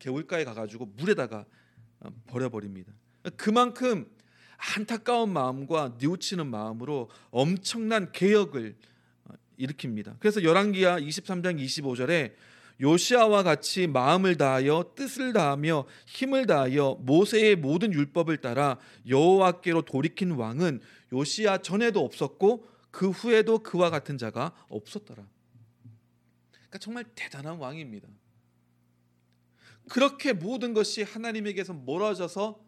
개울가에 0.00 0.42
가가지고 0.42 0.86
물에다가 0.86 1.46
어, 2.00 2.08
버려버립니다. 2.26 2.92
그만큼 3.36 4.10
안타까운 4.58 5.32
마음과 5.32 5.96
뉘우치는 5.98 6.46
마음으로 6.48 7.08
엄청난 7.30 8.12
개혁을 8.12 8.76
어, 9.24 9.32
일으킵니다. 9.58 10.16
그래서 10.18 10.42
열왕기하 10.42 11.00
23장 11.00 11.62
25절에 11.64 12.32
요시아와 12.80 13.42
같이 13.42 13.86
마음을 13.86 14.36
다하여 14.36 14.92
뜻을 14.94 15.32
다하며 15.32 15.86
힘을 16.06 16.46
다하여 16.46 16.98
모세의 17.00 17.56
모든 17.56 17.92
율법을 17.92 18.38
따라 18.38 18.78
여호와께로 19.08 19.82
돌이킨 19.82 20.32
왕은 20.32 20.80
요시아 21.12 21.58
전에도 21.58 22.04
없었고 22.04 22.68
그 22.90 23.10
후에도 23.10 23.60
그와 23.60 23.90
같은 23.90 24.16
자가 24.16 24.52
없었더라. 24.68 25.26
그러니까 26.52 26.78
정말 26.78 27.04
대단한 27.14 27.56
왕입니다. 27.58 28.08
그렇게 29.88 30.32
모든 30.32 30.74
것이 30.74 31.02
하나님에게서 31.02 31.72
멀어져서 31.72 32.67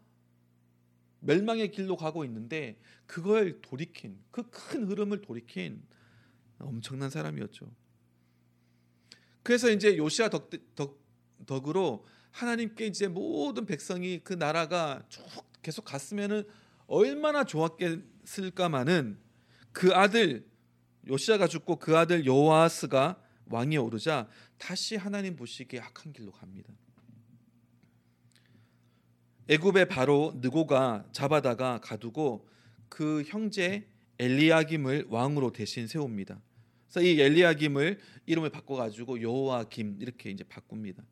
멸망의 1.21 1.71
길로 1.71 1.97
가고 1.97 2.25
있는데 2.25 2.79
그걸 3.07 3.61
돌이킨 3.61 4.19
그 4.31 4.43
큰 4.51 4.87
흐름을 4.87 5.21
돌이킨 5.21 5.83
엄청난 6.59 7.11
사람이었죠. 7.11 7.71
그래서 9.43 9.71
이제 9.71 9.97
요시아 9.97 10.29
덕, 10.29 10.51
덕, 10.75 11.01
덕으로 11.47 12.05
하나님께 12.31 12.87
이제 12.87 13.09
모든 13.09 13.67
백성이 13.67 14.21
그 14.23 14.35
나라가 14.35 15.03
쭉 15.09 15.25
계속 15.63 15.85
갔으면은 15.85 16.45
얼마나 16.87 17.45
좋았겠을까마는 17.45 19.19
그 19.73 19.95
아들 19.95 20.47
요시아가 21.09 21.47
죽고 21.47 21.77
그 21.77 21.97
아들 21.97 22.27
요아스가 22.27 23.23
왕이 23.47 23.79
오르자 23.79 24.29
다시 24.59 24.97
하나님 24.97 25.37
보시기에 25.37 25.81
악한 25.81 26.13
길로 26.13 26.31
갑니다. 26.31 26.73
애굽의 29.51 29.89
바로 29.89 30.33
느고가 30.37 31.07
잡아다가 31.13 31.81
가두고 31.81 32.49
그 32.89 33.23
형제 33.27 33.89
엘리야김을 34.19 35.07
왕으로 35.09 35.53
대신 35.53 35.87
세웁니다. 35.87 36.41
그래서 36.89 37.03
이 37.03 37.21
엘리야김을 37.21 37.99
이름을 38.27 38.51
바꿔 38.51 38.77
가지고 38.77 39.21
여호와김 39.21 39.99
이렇게 40.01 40.31
이제 40.31 40.45
바꿉니다. 40.45 41.03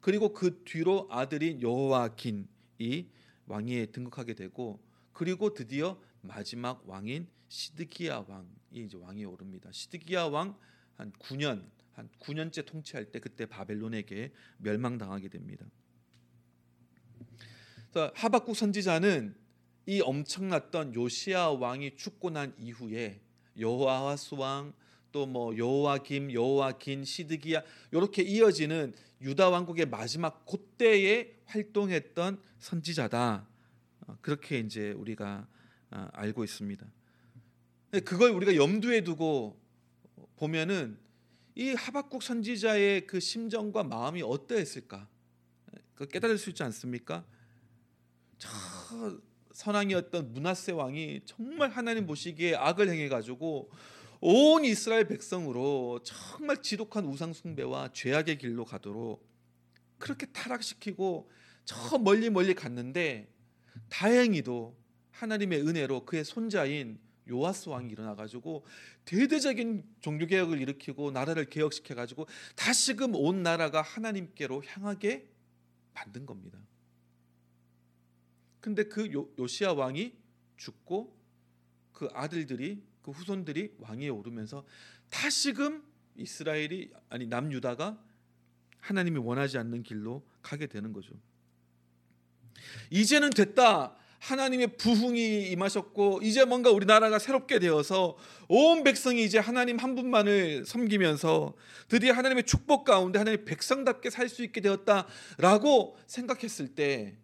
그리고 0.00 0.32
그 0.32 0.62
뒤로 0.64 1.08
아들인 1.10 1.60
여호와긴이 1.60 3.10
왕위에 3.46 3.86
등극하게 3.86 4.34
되고 4.34 4.80
그리고 5.12 5.52
드디어 5.52 6.00
마지막 6.20 6.88
왕인 6.88 7.26
시드기야 7.48 8.24
왕이 8.28 8.46
이제 8.72 8.96
왕위에 8.96 9.24
오릅니다. 9.24 9.70
시드기야 9.72 10.24
왕 10.24 10.56
한 11.02 11.12
9년 11.18 11.68
한 11.92 12.08
9년째 12.20 12.64
통치할 12.64 13.06
때 13.06 13.18
그때 13.18 13.46
바벨론에게 13.46 14.32
멸망당하게 14.58 15.28
됩니다. 15.28 15.66
하박국 18.14 18.56
선지자는 18.56 19.34
이 19.86 20.00
엄청났던 20.00 20.94
요시아 20.94 21.50
왕이 21.50 21.96
죽고 21.96 22.30
난 22.30 22.54
이후에 22.58 23.20
여호아스 23.58 24.34
왕, 24.36 24.72
또 25.12 25.26
뭐 25.26 25.56
여호와김, 25.56 26.32
여호와긴, 26.32 27.04
시드기야 27.04 27.62
이렇게 27.92 28.22
이어지는 28.22 28.94
유다 29.20 29.50
왕국의 29.50 29.86
마지막 29.86 30.44
그때에 30.46 31.36
활동했던 31.44 32.40
선지자다. 32.58 33.46
어, 34.06 34.16
그렇게 34.20 34.58
이제 34.58 34.92
우리가 34.92 35.46
어, 35.90 36.08
알고 36.12 36.42
있습니다. 36.42 36.84
그걸 38.04 38.30
우리가 38.30 38.56
염두에 38.56 39.04
두고 39.04 39.60
보면은 40.36 40.98
이 41.54 41.74
하박국 41.74 42.22
선지자의 42.22 43.06
그 43.06 43.20
심정과 43.20 43.84
마음이 43.84 44.22
어떠했을까? 44.22 45.06
그 45.94 46.08
깨달을 46.08 46.38
수 46.38 46.48
있지 46.48 46.62
않습니까? 46.62 47.24
저 48.42 49.20
선왕이었던 49.52 50.32
문하세 50.32 50.72
왕이 50.72 51.20
정말 51.26 51.70
하나님 51.70 52.06
보시기에 52.08 52.56
악을 52.56 52.88
행해 52.88 53.08
가지고 53.08 53.70
온 54.20 54.64
이스라엘 54.64 55.06
백성으로 55.06 56.00
정말 56.02 56.60
지독한 56.60 57.04
우상 57.04 57.34
숭배와 57.34 57.92
죄악의 57.92 58.38
길로 58.38 58.64
가도록 58.64 59.24
그렇게 59.98 60.26
타락시키고 60.26 61.30
저 61.64 61.98
멀리 61.98 62.30
멀리 62.30 62.54
갔는데 62.54 63.32
다행히도 63.90 64.76
하나님의 65.12 65.60
은혜로 65.60 66.04
그의 66.04 66.24
손자인 66.24 66.98
요아스 67.30 67.68
왕이 67.68 67.92
일어나 67.92 68.16
가지고 68.16 68.64
대대적인 69.04 69.84
종교 70.00 70.26
개혁을 70.26 70.60
일으키고 70.60 71.12
나라를 71.12 71.44
개혁시켜 71.44 71.94
가지고 71.94 72.26
다시금 72.56 73.14
온 73.14 73.44
나라가 73.44 73.82
하나님께로 73.82 74.64
향하게 74.66 75.28
만든 75.94 76.26
겁니다. 76.26 76.58
근데 78.62 78.84
그 78.84 79.12
요, 79.12 79.28
요시아 79.38 79.72
왕이 79.72 80.14
죽고 80.56 81.14
그 81.92 82.08
아들들이 82.14 82.80
그 83.02 83.10
후손들이 83.10 83.74
왕위에 83.78 84.08
오르면서 84.08 84.64
다시금 85.10 85.82
이스라엘이 86.16 86.92
아니 87.10 87.26
남유다가 87.26 88.00
하나님이 88.78 89.18
원하지 89.18 89.58
않는 89.58 89.82
길로 89.82 90.24
가게 90.42 90.68
되는 90.68 90.92
거죠. 90.92 91.12
이제는 92.90 93.30
됐다. 93.30 93.96
하나님의 94.20 94.76
부흥이 94.76 95.50
임하셨고 95.50 96.20
이제 96.22 96.44
뭔가 96.44 96.70
우리나라가 96.70 97.18
새롭게 97.18 97.58
되어서 97.58 98.16
온 98.46 98.84
백성이 98.84 99.24
이제 99.24 99.40
하나님 99.40 99.78
한 99.78 99.96
분만을 99.96 100.64
섬기면서 100.64 101.56
드디어 101.88 102.12
하나님의 102.12 102.44
축복 102.44 102.84
가운데 102.84 103.18
하나님의 103.18 103.44
백성답게 103.44 104.10
살 104.10 104.28
수 104.28 104.44
있게 104.44 104.60
되었다라고 104.60 105.98
생각했을 106.06 106.76
때 106.76 107.18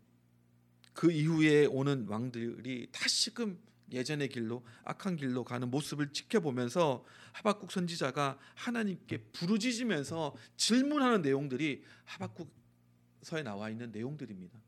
그 0.98 1.12
이후에 1.12 1.66
오는 1.66 2.08
왕들이 2.08 2.88
다시금 2.90 3.56
예전의 3.92 4.30
길로 4.30 4.66
악한 4.82 5.14
길로 5.14 5.44
가는 5.44 5.70
모습을 5.70 6.12
지켜보면서 6.12 7.04
하박국 7.30 7.70
선지자가 7.70 8.36
하나님께 8.56 9.18
부르짖으면서 9.30 10.34
질문하는 10.56 11.22
내용들이 11.22 11.84
하박국서에 12.04 13.44
나와 13.44 13.70
있는 13.70 13.92
내용들입니다. 13.92 14.58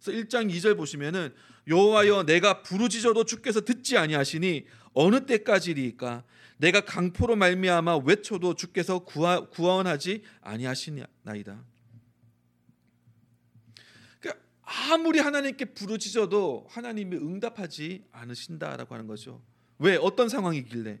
그래서 0.00 0.22
1장 0.22 0.54
2절 0.54 0.76
보시면은 0.76 1.34
여호와여 1.66 2.26
내가 2.26 2.62
부르짖어도 2.62 3.24
주께서 3.24 3.62
듣지 3.62 3.98
아니하시니 3.98 4.64
어느 4.92 5.26
때까지리까 5.26 6.22
내가 6.58 6.82
강포로 6.82 7.34
말미암아 7.34 7.96
외쳐도 8.04 8.54
주께서 8.54 9.00
구하, 9.00 9.48
구원하지 9.48 10.22
아니하시나이다. 10.42 11.64
그러니까 14.20 14.42
아무리 14.90 15.18
하나님께 15.18 15.66
부르짖어도 15.66 16.66
하나님이 16.68 17.16
응답하지 17.16 18.04
않으신다라고 18.10 18.94
하는 18.94 19.06
거죠. 19.06 19.42
왜 19.78 19.96
어떤 19.96 20.28
상황이길래 20.28 20.98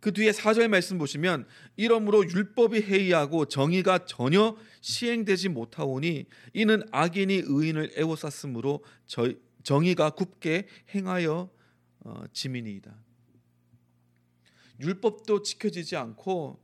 그 0.00 0.12
뒤에 0.12 0.30
4절 0.30 0.68
말씀 0.68 0.98
보시면 0.98 1.46
이러므로 1.76 2.24
율법이 2.28 2.82
해이하고 2.82 3.46
정의가 3.46 4.06
전혀 4.06 4.56
시행되지 4.80 5.48
못하오니 5.48 6.26
이는 6.54 6.82
악인이 6.92 7.42
의인을 7.46 7.92
애워쌌으므로 7.96 8.84
정의가 9.62 10.10
굽게 10.10 10.66
행하여 10.94 11.50
어, 12.00 12.24
지민이이다. 12.32 12.96
율법도 14.80 15.42
지켜지지 15.42 15.96
않고 15.96 16.62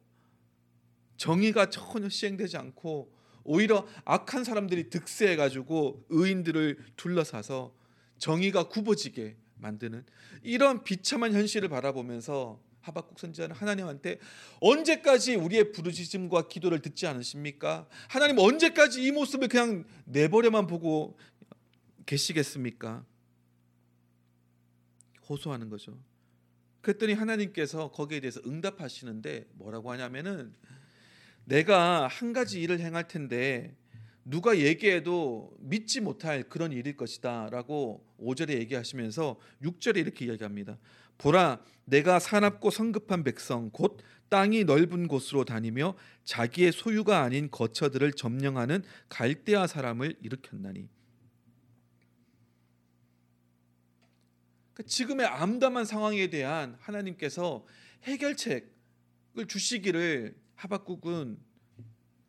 정의가 1.17 1.71
전혀 1.71 2.09
시행되지 2.09 2.57
않고 2.57 3.14
오히려 3.45 3.87
악한 4.05 4.45
사람들이 4.45 4.91
득세해 4.91 5.37
가지고 5.37 6.05
의인들을 6.09 6.79
둘러싸서 6.97 7.75
정의가 8.19 8.69
굽어지게 8.69 9.37
만드는 9.57 10.05
이런 10.43 10.83
비참한 10.83 11.33
현실을 11.33 11.69
바라보면서 11.69 12.61
하박국 12.81 13.19
선지자는 13.19 13.57
하나님한테 13.57 14.19
언제까지 14.61 15.37
우리의 15.37 15.73
부르짖음과 15.73 16.49
기도를 16.49 16.81
듣지 16.81 17.07
않으십니까? 17.07 17.89
하나님 18.09 18.39
언제까지 18.39 19.03
이 19.03 19.11
모습을 19.11 19.49
그냥 19.49 19.85
내버려만 20.05 20.67
보고 20.67 21.17
계시겠습니까? 22.05 23.05
호소하는 25.29 25.71
거죠. 25.71 25.99
그랬더니 26.83 27.15
하나님께서 27.15 27.91
거기에 27.91 28.21
대해서 28.21 28.41
응답하시는데 28.47 29.47
뭐라고 29.55 29.91
하냐면은 29.91 30.55
내가 31.45 32.09
한 32.09 32.33
가지 32.33 32.61
일을 32.61 32.81
행할 32.81 33.07
텐데 33.09 33.77
누가 34.25 34.59
얘기해도 34.59 35.55
믿지 35.61 36.01
못할 36.01 36.45
그런 36.45 36.73
일일 36.73 36.97
것이다라고 36.97 38.07
5절에 38.19 38.51
얘기하시면서 38.61 39.39
6절에 39.63 39.99
이렇게 39.99 40.25
이야기합니다. 40.25 40.79
보라 41.19 41.61
내가 41.85 42.19
사납고 42.19 42.71
성급한 42.71 43.23
백성 43.23 43.71
곧 43.71 44.01
땅이 44.31 44.65
넓은 44.65 45.07
곳으로 45.07 45.45
다니며 45.45 45.95
자기의 46.25 46.73
소유가 46.73 47.23
아닌 47.23 47.51
거처들을 47.51 48.13
점령하는 48.13 48.83
갈대아 49.11 49.67
사람을 49.67 50.17
일으켰나니 50.23 50.89
그러니까 54.73 54.83
지금의 54.89 55.27
암담한 55.27 55.85
상황에 55.85 56.29
대한 56.31 56.77
하나님께서 56.81 57.65
해결책을 58.05 59.47
주시기를 59.47 60.35
하박국은 60.57 61.39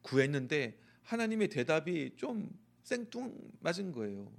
구했는데 0.01 0.79
하나님의 1.03 1.49
대답이 1.49 2.15
좀 2.17 2.49
생뚱맞은 2.83 3.91
거예요. 3.93 4.31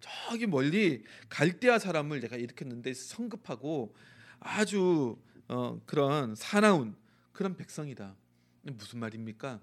저기 0.00 0.46
멀리 0.46 1.04
갈대아 1.28 1.78
사람을 1.78 2.20
내가 2.20 2.36
일으켰는데 2.36 2.94
성급하고 2.94 3.94
아주 4.40 5.18
어, 5.48 5.80
그런 5.86 6.34
사나운 6.34 6.94
그런 7.32 7.56
백성이다. 7.56 8.16
무슨 8.62 8.98
말입니까? 9.00 9.60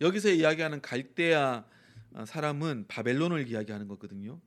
여기서 0.00 0.30
이야기하는 0.30 0.80
갈대아 0.80 1.64
사람은 2.26 2.86
바벨론을 2.88 3.48
이야기하는 3.48 3.88
거거든요. 3.88 4.40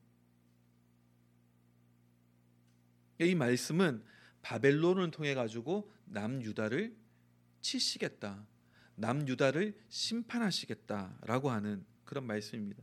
이 3.20 3.34
말씀은 3.34 4.02
바벨론을 4.42 5.10
통해 5.10 5.34
가지고 5.34 5.90
남유다를 6.06 6.94
치시겠다. 7.60 8.44
남유다를 8.96 9.74
심판하시겠다라고 9.88 11.50
하는 11.50 11.84
그런 12.04 12.26
말씀입니다. 12.26 12.82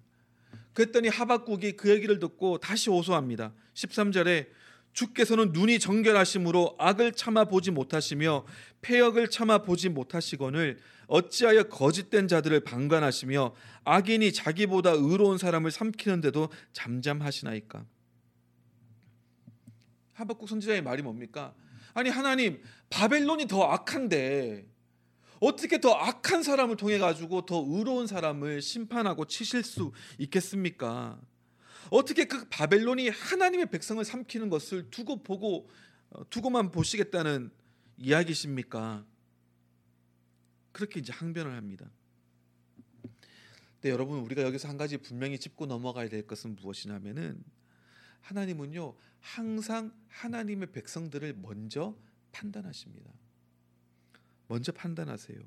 그랬더니 0.74 1.10
하박국이 1.10 1.74
그 1.74 1.90
얘기를 1.90 2.20
듣고 2.20 2.58
다시 2.58 2.90
호소합니다. 2.90 3.54
13절에 3.74 4.48
주께서는 4.94 5.52
눈이 5.52 5.80
정결하심으로 5.80 6.76
악을 6.80 7.12
참아 7.14 7.46
보지 7.46 7.72
못하시며 7.72 8.46
폐역을 8.82 9.30
참아 9.30 9.60
보지 9.60 9.90
못하시거늘 9.90 10.80
어찌하여 11.08 11.64
거짓된 11.64 12.28
자들을 12.28 12.60
방관하시며 12.62 13.56
악인이 13.84 14.32
자기보다 14.34 14.92
의로운 14.92 15.38
사람을 15.38 15.72
삼키는데도 15.72 16.50
잠잠하시나이까? 16.74 17.86
하박국 20.20 20.50
선지자의 20.50 20.82
말이 20.82 21.02
뭡니까? 21.02 21.54
아니 21.94 22.10
하나님 22.10 22.62
바벨론이 22.90 23.48
더 23.48 23.64
악한데 23.64 24.68
어떻게 25.40 25.80
더 25.80 25.94
악한 25.94 26.44
사람을 26.44 26.76
통해 26.76 26.98
가지고 26.98 27.46
더 27.46 27.64
의로운 27.66 28.06
사람을 28.06 28.62
심판하고 28.62 29.26
치실 29.26 29.64
수 29.64 29.94
있겠습니까? 30.18 31.20
어떻게 31.90 32.26
그 32.26 32.46
바벨론이 32.50 33.08
하나님의 33.08 33.68
백성을 33.68 34.04
삼키는 34.04 34.50
것을 34.50 34.90
두고 34.92 35.24
보고 35.24 35.70
어, 36.10 36.30
두고만 36.30 36.72
보시겠다는 36.72 37.52
이야기십니까? 37.98 39.06
그렇게 40.74 41.00
이제 41.00 41.14
항변을 41.14 41.56
합니다. 41.56 41.90
근데 43.76 43.92
여러분 43.92 44.20
우리가 44.20 44.42
여기서 44.42 44.68
한 44.68 44.78
가지 44.78 44.98
분명히 44.98 45.40
짚고 45.40 45.66
넘어가야 45.66 46.10
될 46.10 46.28
것은 46.28 46.58
무엇이냐면은 46.58 47.42
하나님은요 48.22 48.96
항상 49.20 49.94
하나님의 50.08 50.72
백성들을 50.72 51.36
먼저 51.42 51.98
판단하십니다. 52.32 53.12
먼저 54.48 54.72
판단하세요. 54.72 55.40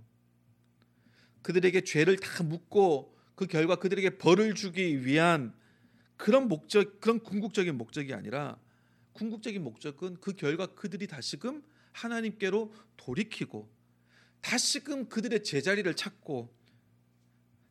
그들에게 1.42 1.82
죄를 1.82 2.16
다 2.16 2.42
묻고 2.44 3.16
그 3.34 3.46
결과 3.46 3.76
그들에게 3.76 4.18
벌을 4.18 4.54
주기 4.54 5.04
위한 5.04 5.54
그런 6.16 6.48
목적 6.48 7.00
그런 7.00 7.18
궁극적인 7.18 7.76
목적이 7.76 8.14
아니라 8.14 8.58
궁극적인 9.12 9.62
목적은 9.62 10.18
그 10.20 10.34
결과 10.34 10.66
그들이 10.66 11.06
다시금 11.06 11.62
하나님께로 11.92 12.72
돌이키고 12.96 13.68
다시금 14.40 15.08
그들의 15.08 15.42
제자리를 15.42 15.92
찾고 15.94 16.54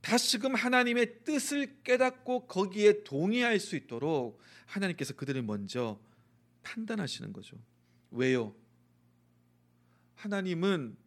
다시금 0.01 0.55
하나님의 0.55 1.23
뜻을 1.23 1.83
깨닫고 1.83 2.47
거기에 2.47 3.03
동의할 3.03 3.59
수 3.59 3.75
있도록 3.75 4.39
하나님께서 4.65 5.13
그들을 5.13 5.41
먼저 5.43 5.99
판단하시는 6.63 7.31
거죠. 7.33 7.57
왜요? 8.09 8.55
하나님은 10.15 10.97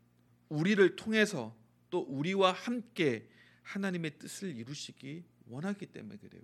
우리를 0.48 0.96
통해서 0.96 1.56
또 1.90 2.00
우리와 2.00 2.52
함께 2.52 3.28
하나님의 3.62 4.18
뜻을 4.18 4.56
이루시기 4.56 5.24
원하기 5.46 5.86
때문에 5.86 6.16
그래요. 6.18 6.42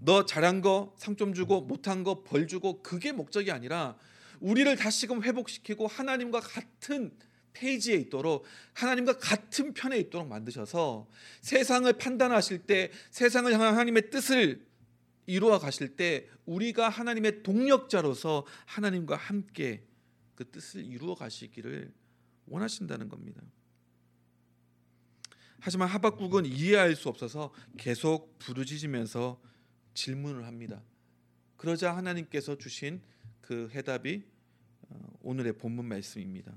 너 0.00 0.24
잘한 0.24 0.62
거상좀 0.62 1.34
주고 1.34 1.60
못한 1.60 2.04
거 2.04 2.22
벌 2.24 2.46
주고 2.46 2.82
그게 2.82 3.12
목적이 3.12 3.50
아니라 3.50 3.98
우리를 4.40 4.74
다시금 4.76 5.22
회복시키고 5.22 5.86
하나님과 5.86 6.40
같은 6.40 7.16
페이지에 7.52 7.96
있도록 7.96 8.44
하나님과 8.74 9.18
같은 9.18 9.74
편에 9.74 9.98
있도록 9.98 10.28
만드셔서 10.28 11.08
세상을 11.40 11.92
판단하실 11.94 12.66
때 12.66 12.90
세상을 13.10 13.52
향한 13.52 13.74
하나님의 13.74 14.10
뜻을 14.10 14.66
이루어 15.26 15.58
가실 15.58 15.96
때 15.96 16.28
우리가 16.46 16.88
하나님의 16.88 17.42
동력자로서 17.42 18.44
하나님과 18.66 19.16
함께 19.16 19.84
그 20.34 20.50
뜻을 20.50 20.84
이루어 20.84 21.14
가시기를 21.14 21.92
원하신다는 22.46 23.08
겁니다. 23.08 23.42
하지만 25.60 25.88
하박국은 25.88 26.46
이해할 26.46 26.96
수 26.96 27.08
없어서 27.08 27.52
계속 27.76 28.38
부르짖으면서 28.38 29.40
질문을 29.94 30.46
합니다. 30.46 30.82
그러자 31.56 31.94
하나님께서 31.94 32.56
주신 32.56 33.02
그 33.42 33.68
해답이 33.74 34.24
어, 34.88 35.18
오늘의 35.20 35.58
본문 35.58 35.84
말씀입니다. 35.84 36.56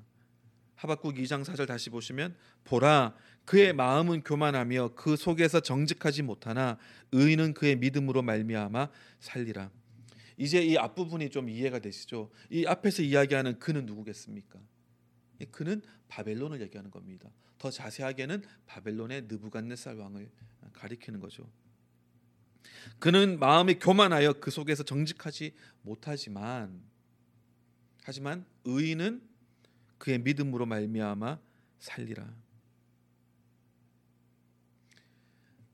하박국 0.75 1.15
2장 1.15 1.43
4절 1.43 1.67
다시 1.67 1.89
보시면 1.89 2.35
보라 2.63 3.15
그의 3.45 3.73
마음은 3.73 4.23
교만하며 4.23 4.95
그 4.95 5.15
속에서 5.15 5.59
정직하지 5.59 6.23
못하나 6.23 6.77
의인은 7.11 7.53
그의 7.53 7.75
믿음으로 7.77 8.21
말미암아 8.21 8.89
살리라. 9.19 9.69
이제 10.37 10.61
이 10.63 10.77
앞부분이 10.77 11.29
좀 11.29 11.49
이해가 11.49 11.79
되시죠? 11.79 12.31
이 12.49 12.65
앞에서 12.65 13.03
이야기하는 13.03 13.59
그는 13.59 13.85
누구겠습니까? 13.85 14.59
그는 15.51 15.81
바벨론을 16.07 16.61
얘기하는 16.61 16.89
겁니다. 16.89 17.29
더 17.57 17.69
자세하게는 17.69 18.43
바벨론의 18.65 19.23
느부갓네살 19.23 19.97
왕을 19.97 20.29
가리키는 20.73 21.19
거죠. 21.19 21.49
그는 22.99 23.39
마음이 23.39 23.75
교만하여 23.75 24.33
그 24.33 24.51
속에서 24.51 24.83
정직하지 24.83 25.53
못하지만 25.81 26.81
하지만 28.03 28.45
의인은 28.65 29.21
그의 30.03 30.19
믿음으로 30.19 30.65
말미암아 30.65 31.39
살리라. 31.79 32.29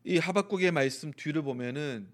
이 0.03 0.19
하박국의 0.19 0.71
말씀 0.71 1.11
뒤를 1.11 1.41
보면은 1.41 2.07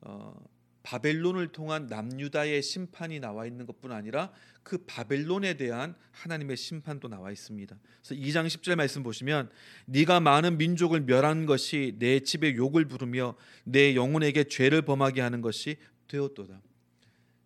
어, 0.00 0.34
바벨론을 0.82 1.52
통한 1.52 1.86
남유다의 1.86 2.60
심판이 2.60 3.20
나와 3.20 3.46
있는 3.46 3.66
것뿐 3.66 3.92
아니라 3.92 4.32
그 4.64 4.78
바벨론에 4.84 5.54
대한 5.54 5.94
하나님의 6.10 6.56
심판도 6.56 7.06
나와 7.06 7.30
있습니다. 7.30 7.78
그래서 8.02 8.20
2장 8.20 8.48
10절 8.48 8.74
말씀 8.74 9.04
보시면 9.04 9.48
네가 9.86 10.18
많은 10.18 10.58
민족을 10.58 11.02
멸한 11.02 11.46
것이 11.46 11.94
내 12.00 12.18
집에 12.18 12.56
욕을 12.56 12.86
부르며 12.86 13.36
내 13.62 13.94
영혼에게 13.94 14.42
죄를 14.42 14.82
범하게 14.82 15.20
하는 15.20 15.40
것이 15.40 15.76
되었도다. 16.08 16.60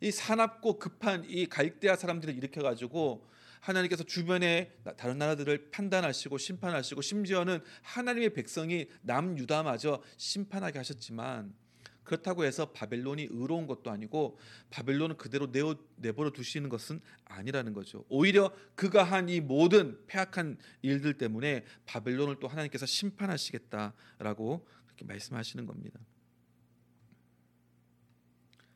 이 0.00 0.10
사납고 0.10 0.78
급한 0.78 1.26
이 1.28 1.44
갈대아 1.44 1.96
사람들을 1.96 2.34
일으켜 2.34 2.62
가지고 2.62 3.30
하나님께서 3.62 4.02
주변의 4.02 4.72
다른 4.96 5.18
나라들을 5.18 5.70
판단하시고 5.70 6.36
심판하시고 6.36 7.00
심지어는 7.00 7.60
하나님의 7.82 8.34
백성이 8.34 8.88
남유다마저 9.02 10.02
심판하게 10.16 10.78
하셨지만 10.78 11.54
그렇다고 12.02 12.44
해서 12.44 12.72
바벨론이 12.72 13.28
의로운 13.30 13.68
것도 13.68 13.90
아니고 13.92 14.36
바벨론은 14.70 15.16
그대로 15.16 15.46
내어, 15.46 15.76
내버려 15.96 16.30
두시는 16.30 16.68
것은 16.68 17.00
아니라는 17.24 17.72
거죠. 17.72 18.04
오히려 18.08 18.52
그가 18.74 19.04
한 19.04 19.28
이 19.28 19.40
모든 19.40 20.04
폐악한 20.08 20.58
일들 20.82 21.16
때문에 21.16 21.64
바벨론을 21.86 22.40
또 22.40 22.48
하나님께서 22.48 22.86
심판하시겠다라고 22.86 24.66
그렇게 24.86 25.04
말씀하시는 25.04 25.64
겁니다. 25.64 26.00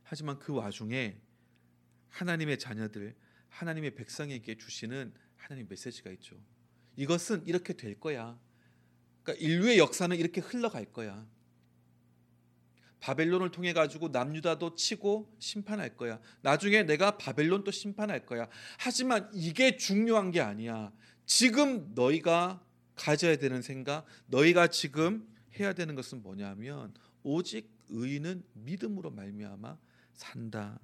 하지만 0.04 0.38
그 0.38 0.54
와중에 0.54 1.20
하나님의 2.10 2.60
자녀들 2.60 3.16
하나님의 3.56 3.94
백성에게 3.94 4.58
주시는 4.58 5.14
하나님 5.36 5.66
메시지가 5.68 6.10
있죠. 6.12 6.36
이것은 6.96 7.46
이렇게 7.46 7.72
될 7.72 7.98
거야. 7.98 8.38
그러니까 9.22 9.44
인류의 9.44 9.78
역사는 9.78 10.16
이렇게 10.16 10.40
흘러갈 10.42 10.84
거야. 10.92 11.26
바벨론을 13.00 13.50
통해 13.50 13.72
가지고 13.72 14.08
남유다도 14.08 14.74
치고 14.74 15.34
심판할 15.38 15.96
거야. 15.96 16.20
나중에 16.42 16.82
내가 16.82 17.16
바벨론 17.16 17.64
또 17.64 17.70
심판할 17.70 18.26
거야. 18.26 18.48
하지만 18.78 19.30
이게 19.32 19.76
중요한 19.76 20.30
게 20.32 20.40
아니야. 20.40 20.92
지금 21.24 21.94
너희가 21.94 22.62
가져야 22.94 23.36
되는 23.36 23.62
생각, 23.62 24.06
너희가 24.26 24.68
지금 24.68 25.26
해야 25.58 25.72
되는 25.72 25.94
것은 25.94 26.22
뭐냐면 26.22 26.92
오직 27.22 27.70
의인은 27.88 28.44
믿음으로 28.52 29.10
말미암아 29.10 29.78
산다. 30.12 30.78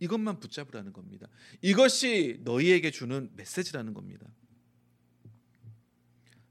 이것만 0.00 0.40
붙잡으라는 0.40 0.92
겁니다. 0.92 1.28
이것이 1.62 2.40
너희에게 2.42 2.90
주는 2.90 3.30
메시지라는 3.36 3.94
겁니다. 3.94 4.26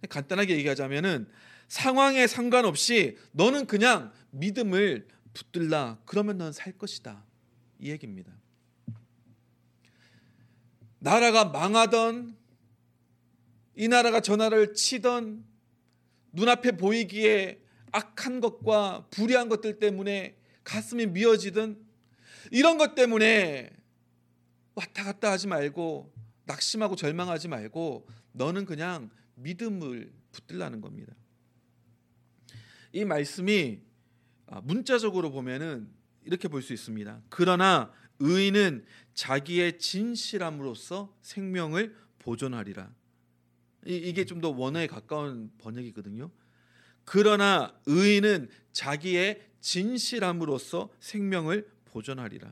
간단하게 0.07 0.55
얘기하자면은 0.57 1.27
상황에 1.67 2.25
상관없이 2.27 3.17
너는 3.31 3.65
그냥 3.67 4.13
믿음을 4.31 5.07
붙들라. 5.33 6.01
그러면 6.05 6.37
넌 6.37 6.51
살 6.51 6.77
것이다. 6.77 7.25
이 7.79 7.89
얘기입니다. 7.89 8.31
나라가 10.99 11.45
망하던 11.45 12.37
이 13.75 13.87
나라가 13.87 14.19
저 14.19 14.35
나라를 14.35 14.73
치던 14.73 15.45
눈앞에 16.33 16.71
보이기에 16.73 17.61
악한 17.91 18.41
것과 18.41 19.07
불의한 19.09 19.49
것들 19.49 19.79
때문에 19.79 20.37
가슴이 20.63 21.07
미어지던 21.07 21.88
이런 22.51 22.77
것 22.77 22.95
때문에 22.95 23.69
왔다 24.75 25.03
갔다 25.03 25.31
하지 25.31 25.47
말고 25.47 26.13
낙심하고 26.45 26.95
절망하지 26.95 27.47
말고 27.47 28.07
너는 28.31 28.65
그냥 28.65 29.09
믿음을 29.35 30.11
붙들라는 30.31 30.81
겁니다. 30.81 31.13
이 32.91 33.05
말씀이 33.05 33.81
아, 34.47 34.61
문자적으로 34.61 35.31
보면은 35.31 35.89
이렇게 36.23 36.47
볼 36.47 36.61
수 36.61 36.73
있습니다. 36.73 37.21
그러나 37.29 37.91
의인은 38.19 38.85
자기의 39.13 39.77
진실함으로써 39.79 41.15
생명을 41.21 41.95
보존하리라. 42.19 42.91
이게 43.85 44.25
좀 44.25 44.41
더 44.41 44.49
원어에 44.49 44.87
가까운 44.87 45.51
번역이거든요. 45.59 46.29
그러나 47.05 47.73
의인은 47.85 48.49
자기의 48.71 49.41
진실함으로써 49.61 50.89
생명을 50.99 51.69
보존하리라. 51.89 52.51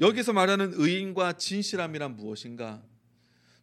여기서 0.00 0.32
말하는 0.32 0.72
의인과 0.74 1.34
진실함이란 1.34 2.16
무엇인가? 2.16 2.82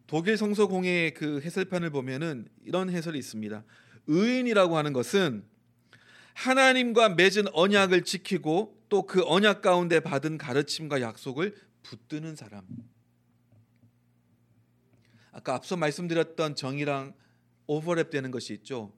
독일 0.08 0.38
성서 0.38 0.68
공회의 0.68 1.14
그 1.14 1.42
해설판을 1.42 1.90
보면은 1.90 2.48
이런 2.64 2.90
해설이 2.90 3.18
있습니다. 3.18 3.64
의인이라고 4.08 4.78
하는 4.78 4.94
것은 4.94 5.46
하나님과 6.34 7.10
맺은 7.10 7.46
언약을 7.54 8.04
지키고 8.04 8.76
또 8.90 9.06
그 9.06 9.24
언약 9.26 9.62
가운데 9.62 10.00
받은 10.00 10.38
가르침과 10.38 11.02
약속을 11.02 11.56
붙드는 11.84 12.36
사람. 12.36 12.66
아까 15.32 15.54
앞서 15.54 15.76
말씀드렸던 15.76 16.56
정의랑 16.56 17.14
오버랩되는 17.68 18.32
것이 18.32 18.54
있죠. 18.54 18.94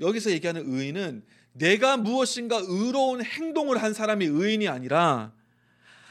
여기서 0.00 0.30
얘기하는 0.30 0.62
의인은 0.66 1.24
내가 1.52 1.96
무엇인가 1.96 2.60
의로운 2.66 3.22
행동을 3.22 3.82
한 3.82 3.94
사람이 3.94 4.24
의인이 4.24 4.68
아니라 4.68 5.32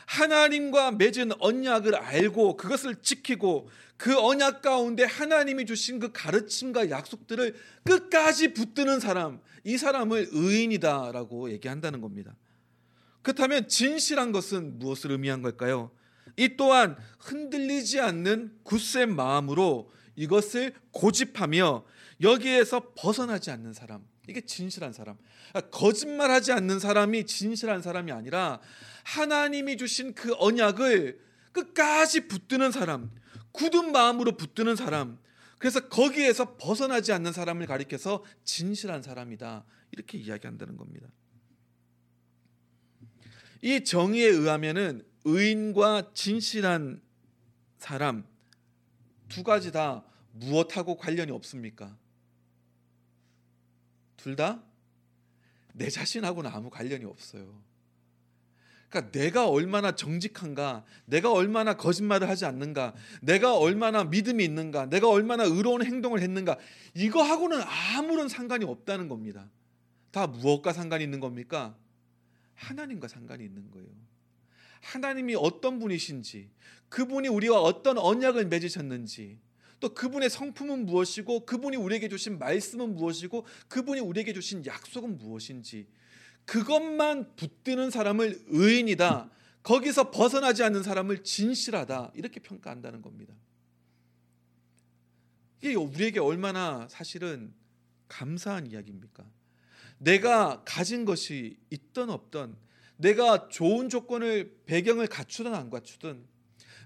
하나님과 0.05 0.91
맺은 0.91 1.31
언약을 1.39 1.95
알고 1.95 2.57
그것을 2.57 3.01
지키고 3.01 3.69
그 3.97 4.19
언약 4.19 4.61
가운데 4.61 5.03
하나님이 5.03 5.65
주신 5.65 5.99
그 5.99 6.11
가르침과 6.11 6.89
약속들을 6.89 7.55
끝까지 7.83 8.53
붙드는 8.53 8.99
사람, 8.99 9.39
이 9.63 9.77
사람을 9.77 10.29
의인이다라고 10.31 11.51
얘기한다는 11.51 12.01
겁니다. 12.01 12.35
그렇다면 13.21 13.67
진실한 13.67 14.31
것은 14.31 14.79
무엇을 14.79 15.11
의미한 15.11 15.41
걸까요? 15.41 15.91
이 16.35 16.55
또한 16.57 16.97
흔들리지 17.19 17.99
않는 17.99 18.51
굳센 18.63 19.15
마음으로 19.15 19.91
이것을 20.15 20.73
고집하며 20.91 21.85
여기에서 22.21 22.93
벗어나지 22.95 23.51
않는 23.51 23.73
사람. 23.73 24.10
이게 24.27 24.41
진실한 24.41 24.93
사람. 24.93 25.17
아, 25.53 25.61
거짓말하지 25.61 26.51
않는 26.51 26.79
사람이 26.79 27.25
진실한 27.25 27.81
사람이 27.81 28.11
아니라 28.11 28.61
하나님이 29.03 29.77
주신 29.77 30.13
그 30.13 30.33
언약을 30.37 31.19
끝까지 31.51 32.27
붙드는 32.27 32.71
사람, 32.71 33.11
굳은 33.51 33.91
마음으로 33.91 34.37
붙드는 34.37 34.75
사람. 34.75 35.19
그래서 35.57 35.87
거기에서 35.89 36.57
벗어나지 36.57 37.11
않는 37.13 37.33
사람을 37.33 37.67
가리켜서 37.67 38.23
진실한 38.43 39.01
사람이다. 39.03 39.65
이렇게 39.91 40.17
이야기한다는 40.17 40.77
겁니다. 40.77 41.07
이 43.61 43.83
정의에 43.83 44.27
의하면은 44.27 45.05
의인과 45.23 46.13
진실한 46.13 47.01
사람 47.77 48.25
두 49.29 49.43
가지 49.43 49.71
다 49.71 50.03
무엇하고 50.31 50.97
관련이 50.97 51.31
없습니까? 51.31 51.95
둘 54.21 54.35
다 54.35 54.71
내 55.73 55.89
자신하고는 55.89 56.49
아무 56.51 56.69
관련이 56.69 57.05
없어요. 57.05 57.61
그러니까 58.89 59.11
내가 59.17 59.47
얼마나 59.47 59.95
정직한가, 59.95 60.83
내가 61.05 61.31
얼마나 61.31 61.77
거짓말을 61.77 62.27
하지 62.27 62.43
않는가, 62.45 62.93
내가 63.21 63.57
얼마나 63.57 64.03
믿음이 64.03 64.43
있는가, 64.43 64.87
내가 64.87 65.09
얼마나 65.09 65.45
의로운 65.45 65.85
행동을 65.85 66.21
했는가, 66.21 66.57
이거하고는 66.95 67.61
아무런 67.95 68.27
상관이 68.27 68.65
없다는 68.65 69.07
겁니다. 69.07 69.49
다 70.11 70.27
무엇과 70.27 70.73
상관이 70.73 71.05
있는 71.05 71.21
겁니까? 71.21 71.77
하나님과 72.55 73.07
상관이 73.07 73.45
있는 73.45 73.71
거예요. 73.71 73.87
하나님이 74.81 75.35
어떤 75.35 75.79
분이신지, 75.79 76.49
그분이 76.89 77.29
우리와 77.29 77.61
어떤 77.61 77.97
언약을 77.97 78.47
맺으셨는지, 78.47 79.39
또 79.81 79.93
그분의 79.93 80.29
성품은 80.29 80.85
무엇이고, 80.85 81.45
그분이 81.45 81.75
우리에게 81.75 82.07
주신 82.07 82.39
말씀은 82.39 82.95
무엇이고, 82.95 83.45
그분이 83.67 83.99
우리에게 83.99 84.31
주신 84.31 84.65
약속은 84.65 85.17
무엇인지, 85.17 85.87
그것만 86.45 87.35
붙드는 87.35 87.89
사람을 87.89 88.45
의인이다. 88.47 89.29
거기서 89.63 90.11
벗어나지 90.11 90.63
않는 90.63 90.83
사람을 90.83 91.23
진실하다. 91.23 92.13
이렇게 92.15 92.39
평가한다는 92.39 93.01
겁니다. 93.01 93.33
이게 95.61 95.75
우리에게 95.75 96.19
얼마나 96.19 96.87
사실은 96.89 97.53
감사한 98.07 98.67
이야기입니까? 98.67 99.23
내가 99.97 100.63
가진 100.65 101.05
것이 101.05 101.57
있던 101.69 102.09
없던 102.09 102.57
내가 102.97 103.49
좋은 103.49 103.89
조건을 103.89 104.61
배경을 104.65 105.07
갖추든 105.07 105.53
안 105.53 105.69
갖추든 105.69 106.25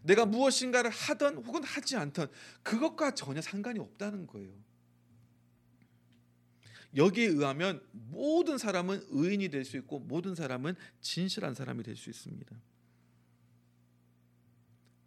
내가 0.06 0.26
무엇인가를 0.26 0.90
하든 0.92 1.38
혹은 1.38 1.64
하지 1.64 1.96
않든 1.98 2.28
그것과 2.64 3.16
전혀 3.16 3.42
상관이 3.42 3.80
없다는 3.80 4.28
거예요. 4.28 4.54
여기에 6.96 7.28
의하면 7.28 7.82
모든 7.92 8.58
사람은 8.58 9.04
의인이 9.10 9.50
될 9.50 9.66
수 9.66 9.76
있고 9.78 10.00
모든 10.00 10.36
사람은 10.36 10.76
진실한 11.02 11.54
사람이 11.54 11.84
될 11.84 11.96
수 11.96 12.10
있습니다. 12.10 12.56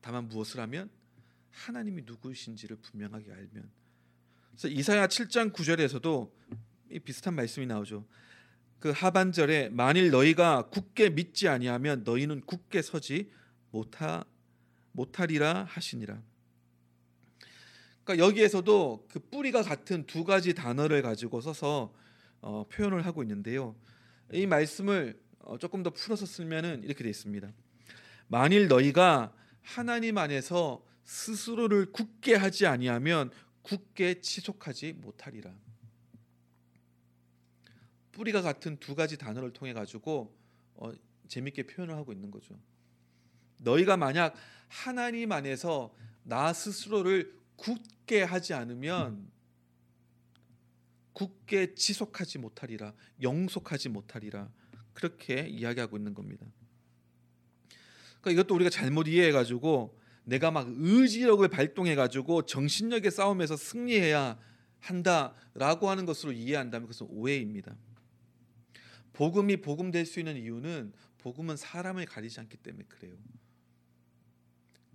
다만 0.01 0.29
무엇을 0.29 0.61
하면 0.61 0.91
하나님이 1.51 2.03
누구신지를 2.03 2.77
분명하게 2.77 3.33
알면 3.33 3.71
그래서 4.51 4.69
이사야 4.69 5.07
7장 5.07 5.53
9절에서도 5.53 6.31
비슷한 7.05 7.35
말씀이 7.35 7.67
나오죠. 7.67 8.07
그 8.81 8.91
하반절에 8.91 9.71
만일 9.71 10.11
너희가 10.11 10.69
굳게 10.69 11.11
믿지 11.11 11.49
아니하면 11.49 12.05
너희는 12.05 12.43
굳게 12.43 12.83
서지 12.83 13.31
못하 13.71 14.25
못하리라 14.93 15.65
하시니라. 15.65 16.21
그러니까 18.05 18.27
여기에서도 18.27 19.07
그 19.11 19.21
뿌리가 19.21 19.63
같은 19.63 20.07
두 20.07 20.25
가지 20.25 20.55
단어를 20.55 21.03
가지고 21.03 21.41
서서 21.41 21.93
어, 22.41 22.65
표현을 22.71 23.05
하고 23.05 23.23
있는데요. 23.23 23.77
이 24.33 24.47
말씀을 24.47 25.21
어, 25.41 25.59
조금 25.59 25.83
더 25.83 25.91
풀어서 25.91 26.25
쓰면은 26.25 26.83
이렇게 26.85 27.03
되어 27.03 27.11
있습니다. 27.11 27.53
만일 28.29 28.69
너희가 28.69 29.35
하나님 29.63 30.19
안에서 30.19 30.85
스스로를 31.05 31.93
굳게 31.93 32.35
하지 32.35 32.67
아니하면 32.67 33.31
굳게 33.63 34.21
지속하지 34.21 34.95
못하리라. 34.95 35.53
뿌리가 38.13 38.43
같은 38.43 38.79
두 38.79 38.95
가지 38.95 39.17
단어를 39.17 39.53
통해 39.53 39.73
가지고 39.73 40.35
어, 40.75 40.93
재밌게 41.29 41.65
표현을 41.65 41.95
하고 41.95 42.13
있는 42.13 42.31
거죠. 42.31 42.59
너희가 43.59 43.97
만약 43.97 44.35
하나님 44.69 45.33
안에서 45.33 45.95
나 46.23 46.53
스스로를 46.53 47.35
굳게 47.57 48.23
하지 48.23 48.55
않으면 48.55 49.31
굳게 51.13 51.75
지속하지 51.75 52.39
못하리라, 52.39 52.93
영속하지 53.21 53.89
못하리라 53.89 54.51
그렇게 54.93 55.47
이야기하고 55.49 55.97
있는 55.97 56.15
겁니다. 56.15 56.47
그러니까 58.21 58.31
이것도 58.31 58.55
우리가 58.55 58.71
잘못 58.71 59.09
이해해 59.09 59.33
가지고 59.33 59.99
내가 60.25 60.51
막 60.51 60.67
의지력을 60.69 61.47
발동해 61.49 61.95
가지고 61.95 62.43
정신력의 62.43 63.11
싸움에서 63.11 63.57
승리해야 63.57 64.39
한다라고 64.81 65.89
하는 65.89 66.05
것으로 66.05 66.33
이해한다면 66.33 66.87
그것은 66.89 67.07
오해입니다. 67.11 67.75
복음이 69.13 69.57
복음 69.59 69.91
될 69.91 70.07
수 70.07 70.21
있는 70.21 70.37
이유는 70.37 70.93
복음은 71.19 71.57
사람을 71.57 72.07
가리지 72.07 72.39
않기 72.41 72.59
때문에 72.59 72.85
그래요. 72.89 73.17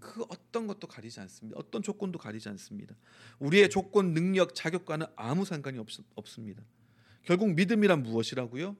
그 0.03 0.25
어떤 0.27 0.67
것도 0.67 0.87
가리지 0.87 1.21
않습니다. 1.21 1.57
어떤 1.57 1.81
조건도 1.81 2.19
가리지 2.19 2.49
않습니다. 2.49 2.93
우리의 3.39 3.69
조건, 3.69 4.13
능력, 4.13 4.53
자격과는 4.53 5.07
아무 5.15 5.45
상관이 5.45 5.79
없, 5.79 5.87
없습니다. 6.15 6.61
결국 7.23 7.53
믿음이란 7.53 8.03
무엇이라고요? 8.03 8.75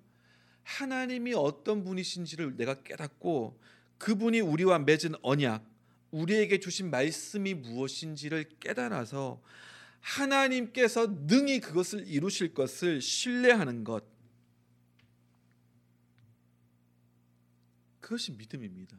하나님이 0.63 1.33
어떤 1.33 1.85
분이신지를 1.85 2.57
내가 2.57 2.83
깨닫고 2.83 3.57
그분이 3.97 4.41
우리와 4.41 4.79
맺은 4.79 5.13
언약, 5.21 5.65
우리에게 6.11 6.59
주신 6.59 6.89
말씀이 6.89 7.53
무엇인지를 7.53 8.49
깨달아서 8.59 9.41
하나님께서 10.01 11.07
능히 11.07 11.61
그것을 11.61 12.05
이루실 12.05 12.53
것을 12.53 12.99
신뢰하는 12.99 13.85
것. 13.85 14.03
그것이 18.01 18.33
믿음입니다. 18.33 18.97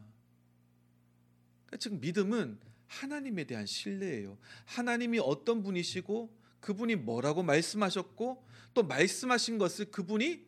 즉 1.78 2.00
믿음은 2.00 2.58
하나님에 2.86 3.44
대한 3.44 3.66
신뢰예요. 3.66 4.38
하나님이 4.66 5.18
어떤 5.18 5.62
분이시고 5.62 6.34
그분이 6.60 6.96
뭐라고 6.96 7.42
말씀하셨고 7.42 8.44
또 8.72 8.82
말씀하신 8.82 9.58
것을 9.58 9.86
그분이 9.86 10.40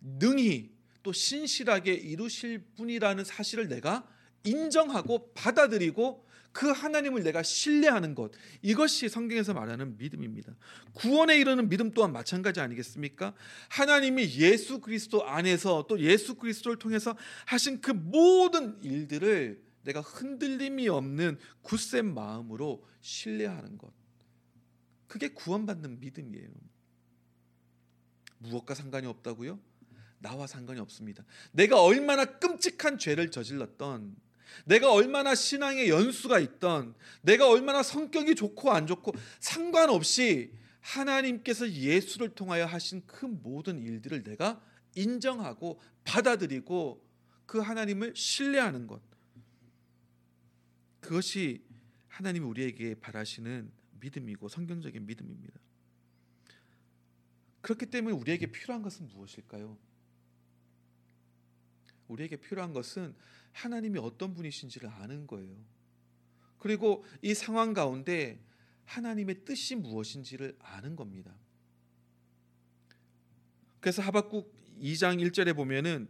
능히 0.00 0.70
또 1.02 1.12
신실하게 1.12 1.94
이루실 1.94 2.64
분이라는 2.76 3.24
사실을 3.24 3.68
내가 3.68 4.06
인정하고 4.44 5.32
받아들이고 5.34 6.26
그 6.52 6.70
하나님을 6.70 7.22
내가 7.22 7.42
신뢰하는 7.42 8.14
것 8.14 8.32
이것이 8.60 9.08
성경에서 9.08 9.54
말하는 9.54 9.96
믿음입니다. 9.96 10.54
구원에 10.92 11.38
이르는 11.38 11.68
믿음 11.68 11.92
또한 11.92 12.12
마찬가지 12.12 12.60
아니겠습니까? 12.60 13.34
하나님이 13.70 14.36
예수 14.36 14.80
그리스도 14.80 15.26
안에서 15.26 15.86
또 15.88 15.98
예수 16.00 16.34
그리스도를 16.34 16.78
통해서 16.78 17.16
하신 17.46 17.80
그 17.80 17.92
모든 17.92 18.78
일들을 18.82 19.62
내가 19.82 20.00
흔들림이 20.00 20.88
없는 20.88 21.38
굳센 21.62 22.14
마음으로 22.14 22.86
신뢰하는 23.00 23.78
것. 23.78 23.92
그게 25.06 25.28
구원받는 25.28 26.00
믿음이에요. 26.00 26.48
무엇과 28.38 28.74
상관이 28.74 29.06
없다고요? 29.06 29.60
나와 30.18 30.46
상관이 30.46 30.80
없습니다. 30.80 31.24
내가 31.52 31.82
얼마나 31.82 32.24
끔찍한 32.24 32.98
죄를 32.98 33.30
저질렀던 33.30 34.16
내가 34.64 34.92
얼마나 34.92 35.34
신앙의 35.34 35.88
연수가 35.88 36.38
있던 36.38 36.94
내가 37.22 37.48
얼마나 37.48 37.82
성격이 37.82 38.34
좋고 38.34 38.70
안 38.70 38.86
좋고 38.86 39.12
상관없이 39.40 40.52
하나님께서 40.80 41.70
예수를 41.70 42.30
통하여 42.30 42.66
하신 42.66 43.02
그 43.06 43.26
모든 43.26 43.80
일들을 43.82 44.22
내가 44.24 44.60
인정하고 44.94 45.80
받아들이고 46.04 47.04
그 47.46 47.58
하나님을 47.58 48.14
신뢰하는 48.16 48.86
것. 48.86 49.00
그것이 51.02 51.62
하나님이 52.08 52.46
우리에게 52.46 52.94
바라시는 52.94 53.70
믿음이고 54.00 54.48
성경적인 54.48 55.04
믿음입니다. 55.04 55.60
그렇기 57.60 57.86
때문에 57.86 58.14
우리에게 58.16 58.46
필요한 58.46 58.82
것은 58.82 59.08
무엇일까요? 59.08 59.76
우리에게 62.08 62.36
필요한 62.36 62.72
것은 62.72 63.14
하나님이 63.52 63.98
어떤 63.98 64.32
분이신지를 64.34 64.88
아는 64.88 65.26
거예요. 65.26 65.56
그리고 66.58 67.04
이 67.20 67.34
상황 67.34 67.72
가운데 67.74 68.40
하나님의 68.84 69.44
뜻이 69.44 69.74
무엇인지를 69.74 70.56
아는 70.60 70.96
겁니다. 70.96 71.36
그래서 73.80 74.02
하박국 74.02 74.54
2장 74.80 75.20
1절에 75.20 75.56
보면은 75.56 76.08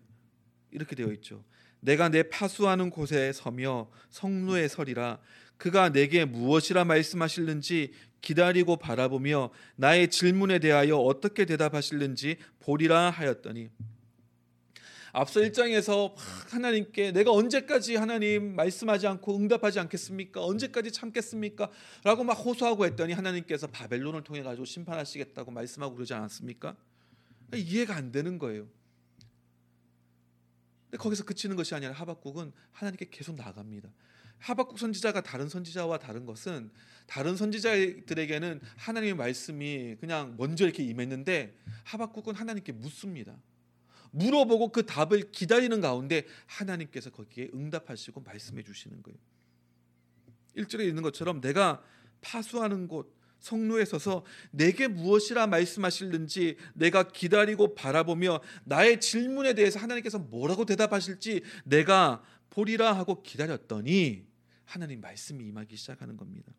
이렇게 0.70 0.94
되어 0.94 1.10
있죠. 1.12 1.44
내가 1.82 2.08
내 2.08 2.22
파수하는 2.22 2.90
곳에 2.90 3.32
서며 3.32 3.90
성루에 4.08 4.68
서리라 4.68 5.18
그가 5.56 5.90
내게 5.90 6.24
무엇이라 6.24 6.84
말씀하실는지 6.84 7.92
기다리고 8.20 8.76
바라보며 8.76 9.50
나의 9.74 10.08
질문에 10.08 10.60
대하여 10.60 10.96
어떻게 10.96 11.44
대답하실는지 11.44 12.36
보리라 12.60 13.10
하였더니 13.10 13.68
앞서 15.12 15.40
1장에서 15.40 16.14
하나님께 16.50 17.12
내가 17.12 17.32
언제까지 17.32 17.96
하나님 17.96 18.54
말씀하지 18.54 19.08
않고 19.08 19.36
응답하지 19.36 19.78
않겠습니까? 19.80 20.42
언제까지 20.42 20.92
참겠습니까? 20.92 21.68
라고 22.04 22.24
막 22.24 22.34
호소하고 22.34 22.86
했더니 22.86 23.12
하나님께서 23.12 23.66
바벨론을 23.66 24.22
통해 24.22 24.42
가지고 24.42 24.64
심판하시겠다고 24.64 25.50
말씀하고 25.50 25.96
그러지 25.96 26.14
않았습니까? 26.14 26.76
이해가 27.54 27.94
안 27.94 28.10
되는 28.12 28.38
거예요. 28.38 28.68
근데 30.92 31.02
거기서 31.02 31.24
그치는 31.24 31.56
것이 31.56 31.74
아니라 31.74 31.92
하박국은 31.92 32.52
하나님께 32.70 33.08
계속 33.10 33.34
나갑니다. 33.34 33.88
하박국 34.36 34.78
선지자가 34.78 35.22
다른 35.22 35.48
선지자와 35.48 35.98
다른 35.98 36.26
것은 36.26 36.70
다른 37.06 37.34
선지자들에게는 37.34 38.60
하나님의 38.76 39.14
말씀이 39.14 39.96
그냥 40.00 40.34
먼저 40.36 40.66
이렇게 40.66 40.82
임했는데 40.82 41.56
하박국은 41.84 42.34
하나님께 42.34 42.72
묻습니다. 42.72 43.34
물어보고 44.10 44.68
그 44.68 44.84
답을 44.84 45.32
기다리는 45.32 45.80
가운데 45.80 46.26
하나님께서 46.44 47.08
거기에 47.08 47.48
응답하시고 47.54 48.20
말씀해 48.20 48.62
주시는 48.62 49.02
거예요. 49.02 49.18
1절에 50.58 50.86
있는 50.86 51.02
것처럼 51.02 51.40
내가 51.40 51.82
파수하는 52.20 52.86
곳 52.86 53.16
성로에 53.42 53.84
서서 53.84 54.24
내게 54.52 54.88
무엇이라 54.88 55.48
말씀하실는지 55.48 56.56
내가 56.74 57.08
기다리고 57.08 57.74
바라보며 57.74 58.40
나의 58.64 59.00
질문에 59.00 59.54
대해서 59.54 59.78
하나님께서 59.80 60.18
뭐라고 60.18 60.64
대답하실지 60.64 61.42
내가 61.64 62.22
보리라 62.50 62.92
하고 62.92 63.22
기다렸더니 63.22 64.24
하나님 64.64 65.00
말씀이 65.00 65.44
임하기 65.44 65.76
시작하는 65.76 66.16
겁니다. 66.16 66.52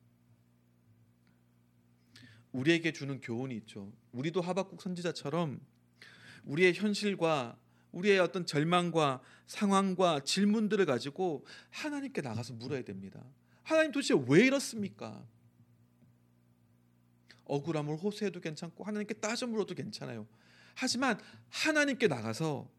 우리에게 2.51 2.91
주는 2.91 3.19
교훈이 3.21 3.55
있죠. 3.57 3.91
우리도 4.11 4.41
하박국 4.41 4.81
선지자처럼 4.81 5.59
우리의 6.43 6.73
현실과 6.73 7.57
우리의 7.91 8.19
어떤 8.19 8.45
절망과 8.45 9.21
상황과 9.47 10.19
질문들을 10.21 10.85
가지고 10.85 11.45
하나님께 11.69 12.21
나가서 12.21 12.53
물어야 12.53 12.83
됩니다. 12.83 13.23
하나님 13.63 13.91
도대체 13.91 14.15
왜 14.27 14.45
이렇습니까? 14.45 15.25
억울함을 17.45 17.97
호소해도 17.97 18.39
괜찮고 18.39 18.83
하나님께 18.83 19.15
따져 19.15 19.47
물어도 19.47 19.75
괜찮아요. 19.75 20.27
하지만 20.75 21.19
하나님께 21.49 22.07
나가서 22.07 22.69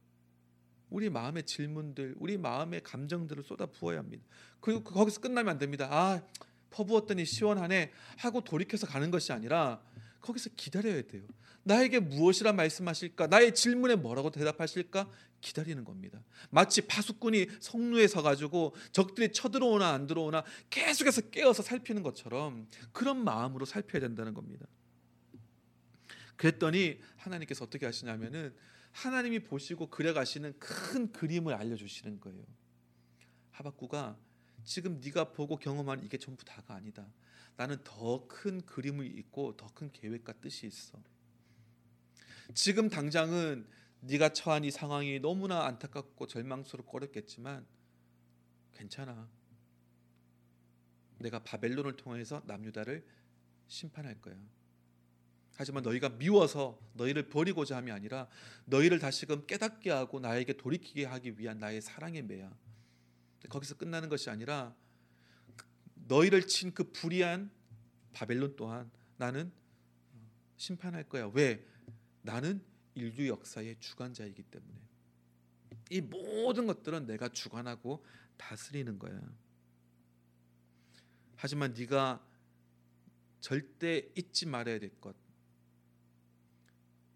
우리 0.90 1.10
마음의 1.10 1.44
질문들, 1.44 2.14
우리 2.18 2.36
마음의 2.36 2.82
감정들을 2.82 3.42
쏟아 3.42 3.66
부어야 3.66 3.98
합니다. 3.98 4.24
그리고 4.60 4.84
거기서 4.84 5.20
끝나면 5.20 5.52
안 5.52 5.58
됩니다. 5.58 5.88
아, 5.90 6.22
퍼부었더니 6.70 7.24
시원하네 7.24 7.92
하고 8.18 8.40
돌이켜서 8.42 8.86
가는 8.86 9.10
것이 9.10 9.32
아니라 9.32 9.82
거기서 10.20 10.50
기다려야 10.56 11.02
돼요. 11.02 11.22
나에게 11.64 12.00
무엇이라 12.00 12.52
말씀하실까? 12.52 13.26
나의 13.26 13.54
질문에 13.54 13.96
뭐라고 13.96 14.30
대답하실까? 14.30 15.10
기다리는 15.40 15.84
겁니다. 15.84 16.22
마치 16.50 16.86
파수꾼이 16.86 17.48
성루에 17.60 18.06
서 18.06 18.22
가지고 18.22 18.74
적들이 18.92 19.32
쳐들어오나 19.32 19.90
안 19.90 20.06
들어오나 20.06 20.44
계속해서 20.70 21.30
깨어서 21.30 21.62
살피는 21.62 22.02
것처럼 22.02 22.68
그런 22.92 23.24
마음으로 23.24 23.64
살펴야 23.64 24.00
된다는 24.00 24.32
겁니다. 24.32 24.66
그랬더니 26.36 27.00
하나님께서 27.16 27.64
어떻게 27.64 27.86
하시냐면은 27.86 28.54
하나님이 28.92 29.40
보시고 29.40 29.88
그려 29.88 30.14
가시는 30.14 30.58
큰 30.58 31.12
그림을 31.12 31.54
알려 31.54 31.76
주시는 31.76 32.20
거예요. 32.20 32.44
하박구가 33.50 34.16
지금 34.64 35.00
네가 35.00 35.32
보고 35.32 35.56
경험한 35.56 36.04
이게 36.04 36.16
전부 36.18 36.44
다가 36.44 36.74
아니다. 36.74 37.06
나는 37.56 37.78
더 37.84 38.26
큰 38.28 38.60
그림을 38.62 39.18
있고 39.18 39.56
더 39.56 39.68
큰 39.74 39.90
계획과 39.92 40.34
뜻이 40.34 40.66
있어. 40.66 40.98
지금 42.52 42.90
당장은 42.90 43.66
네가 44.00 44.30
처한 44.30 44.64
이 44.64 44.70
상황이 44.70 45.18
너무나 45.18 45.64
안타깝고 45.64 46.26
절망스럽고 46.26 46.96
어렵겠지만 46.98 47.66
괜찮아. 48.74 49.30
내가 51.18 51.38
바벨론을 51.42 51.96
통해서 51.96 52.42
남유다를 52.46 53.06
심판할 53.66 54.20
거야. 54.20 54.36
하지만 55.56 55.82
너희가 55.84 56.10
미워서 56.10 56.78
너희를 56.94 57.28
버리고자 57.28 57.76
함이 57.76 57.90
아니라 57.92 58.28
너희를 58.66 58.98
다시금 58.98 59.46
깨닫게 59.46 59.90
하고 59.90 60.18
나에게 60.20 60.54
돌이키게 60.54 61.04
하기 61.06 61.38
위한 61.38 61.58
나의 61.58 61.80
사랑의 61.80 62.22
매야. 62.22 62.52
거기서 63.48 63.76
끝나는 63.76 64.08
것이 64.08 64.28
아니라 64.28 64.74
너희를 65.94 66.46
친 66.46 66.74
그 66.74 66.90
불의한 66.90 67.50
바벨론 68.12 68.56
또한 68.56 68.90
나는 69.16 69.52
심판할 70.56 71.08
거야. 71.08 71.30
왜? 71.32 71.64
나는 72.24 72.64
인류 72.94 73.28
역사의 73.28 73.76
주관자이기 73.80 74.44
때문에 74.44 74.80
이 75.90 76.00
모든 76.00 76.66
것들은 76.66 77.06
내가 77.06 77.28
주관하고 77.28 78.02
다스리는 78.38 78.98
거야. 78.98 79.20
하지만 81.36 81.74
네가 81.74 82.26
절대 83.40 84.08
잊지 84.16 84.46
말아야 84.46 84.78
될 84.78 84.98
것, 85.02 85.14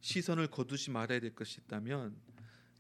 시선을 0.01 0.49
거두지 0.51 0.91
말아야 0.91 1.21
될 1.21 1.35
것이 1.35 1.63
있다면 1.63 2.21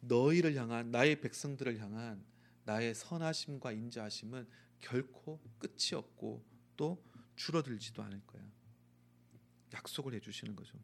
너희를 0.02 0.54
향한 0.56 0.90
나의 0.90 1.22
백성들을 1.22 1.78
향한 1.78 2.22
나의 2.64 2.94
선하심과 2.94 3.72
인자하심은 3.72 4.46
결코 4.80 5.40
끝이 5.58 5.94
없고 5.94 6.44
또 6.76 7.02
줄어들지도 7.36 8.02
않을 8.02 8.20
거야. 8.26 8.42
약속을 9.72 10.12
해주시는 10.12 10.54
거죠. 10.54 10.78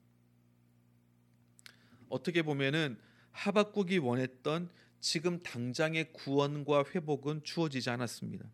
어떻게 2.09 2.43
보면은 2.43 2.99
하박국이 3.33 3.99
원했던 3.99 4.71
지금 5.01 5.43
당장의 5.43 6.13
구원과 6.13 6.85
회복은 6.95 7.45
주어지지 7.45 7.91
않았습니다. 7.91 8.51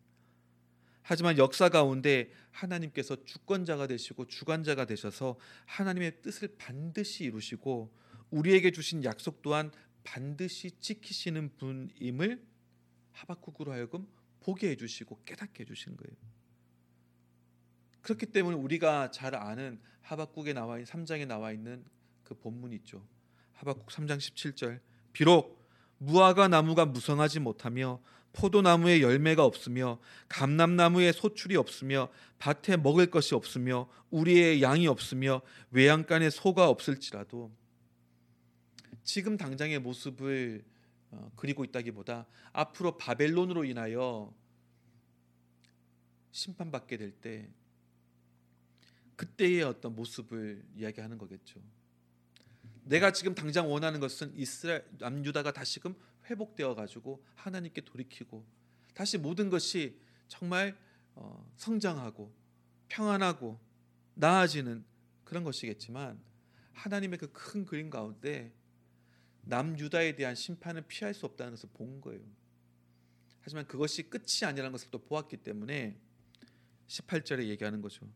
하지만 1.03 1.37
역사 1.37 1.69
가운데 1.69 2.31
하나님께서 2.51 3.23
주권자가 3.25 3.87
되시고 3.87 4.27
주관자가 4.27 4.85
되셔서 4.85 5.37
하나님의 5.65 6.21
뜻을 6.21 6.55
반드시 6.57 7.23
이루시고 7.25 7.93
우리에게 8.29 8.71
주신 8.71 9.03
약속 9.03 9.41
또한 9.41 9.71
반드시 10.03 10.71
지키시는 10.79 11.55
분임을 11.57 12.45
하박국으로 13.11 13.71
하여금 13.71 14.07
보게 14.41 14.69
해주시고 14.71 15.23
깨닫게 15.25 15.61
해주신 15.63 15.97
거예요. 15.97 16.15
그렇기 18.01 18.27
때문에 18.27 18.57
우리가 18.57 19.11
잘 19.11 19.35
아는 19.35 19.79
하박국에 20.01 20.53
나와 20.53 20.79
있는 20.79 20.85
3장에 20.85 21.27
나와 21.27 21.51
있는 21.51 21.85
그 22.23 22.33
본문 22.35 22.73
있죠. 22.73 23.07
하박국 23.61 23.89
3장 23.89 24.17
17절 24.17 24.79
비록 25.13 25.69
무화과 25.99 26.47
나무가 26.47 26.85
무성하지 26.85 27.41
못하며 27.41 28.01
포도나무에 28.33 29.01
열매가 29.01 29.45
없으며 29.45 29.99
감람나무에 30.29 31.11
소출이 31.11 31.55
없으며 31.57 32.09
밭에 32.39 32.77
먹을 32.77 33.11
것이 33.11 33.35
없으며 33.35 33.87
우리의 34.09 34.63
양이 34.63 34.87
없으며 34.87 35.41
외양간에 35.69 36.31
소가 36.31 36.69
없을지라도 36.69 37.51
지금 39.03 39.37
당장의 39.37 39.79
모습을 39.79 40.63
어, 41.11 41.31
그리고 41.35 41.63
있다기보다 41.63 42.25
앞으로 42.53 42.97
바벨론으로 42.97 43.65
인하여 43.65 44.33
심판받게 46.31 46.97
될 46.97 47.11
때 47.11 47.47
그때의 49.17 49.61
어떤 49.61 49.93
모습을 49.93 50.63
이야기하는 50.75 51.19
거겠죠. 51.19 51.61
내가 52.83 53.11
지금 53.11 53.35
당장 53.35 53.71
원하는 53.71 53.99
것은 53.99 54.33
이스라엘 54.35 54.85
남유다가 54.97 55.51
다시금 55.51 55.95
회복되어 56.29 56.75
가지고 56.75 57.23
하나님께 57.35 57.81
돌이키고 57.81 58.45
다시 58.93 59.17
모든 59.17 59.49
것이 59.49 59.99
정말 60.27 60.77
어, 61.13 61.45
성장하고 61.57 62.33
평안하고 62.87 63.59
나아지는 64.15 64.83
그런 65.23 65.43
것이겠지만 65.43 66.19
하나님의 66.73 67.19
그 67.19 67.31
큰 67.31 67.65
그림 67.65 67.89
가운데 67.89 68.53
남유다에 69.43 70.15
대한 70.15 70.35
심판은 70.35 70.87
피할 70.87 71.13
수 71.13 71.25
없다는 71.25 71.53
것을 71.53 71.69
본 71.73 72.01
거예요. 72.01 72.21
하지만 73.41 73.65
그것이 73.65 74.03
끝이 74.03 74.45
아니라는 74.45 74.71
것을 74.71 74.89
또 74.91 74.99
보았기 74.99 75.37
때문에 75.37 75.99
18절에 76.87 77.47
얘기하는 77.47 77.81
거죠. 77.81 78.07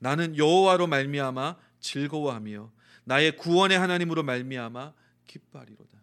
나는 0.00 0.36
여호와로 0.36 0.86
말미암아 0.88 1.56
즐거워하며 1.78 2.72
나의 3.04 3.36
구원의 3.36 3.78
하나님으로 3.78 4.22
말미암아 4.22 4.94
기뻐하리로다. 5.26 6.00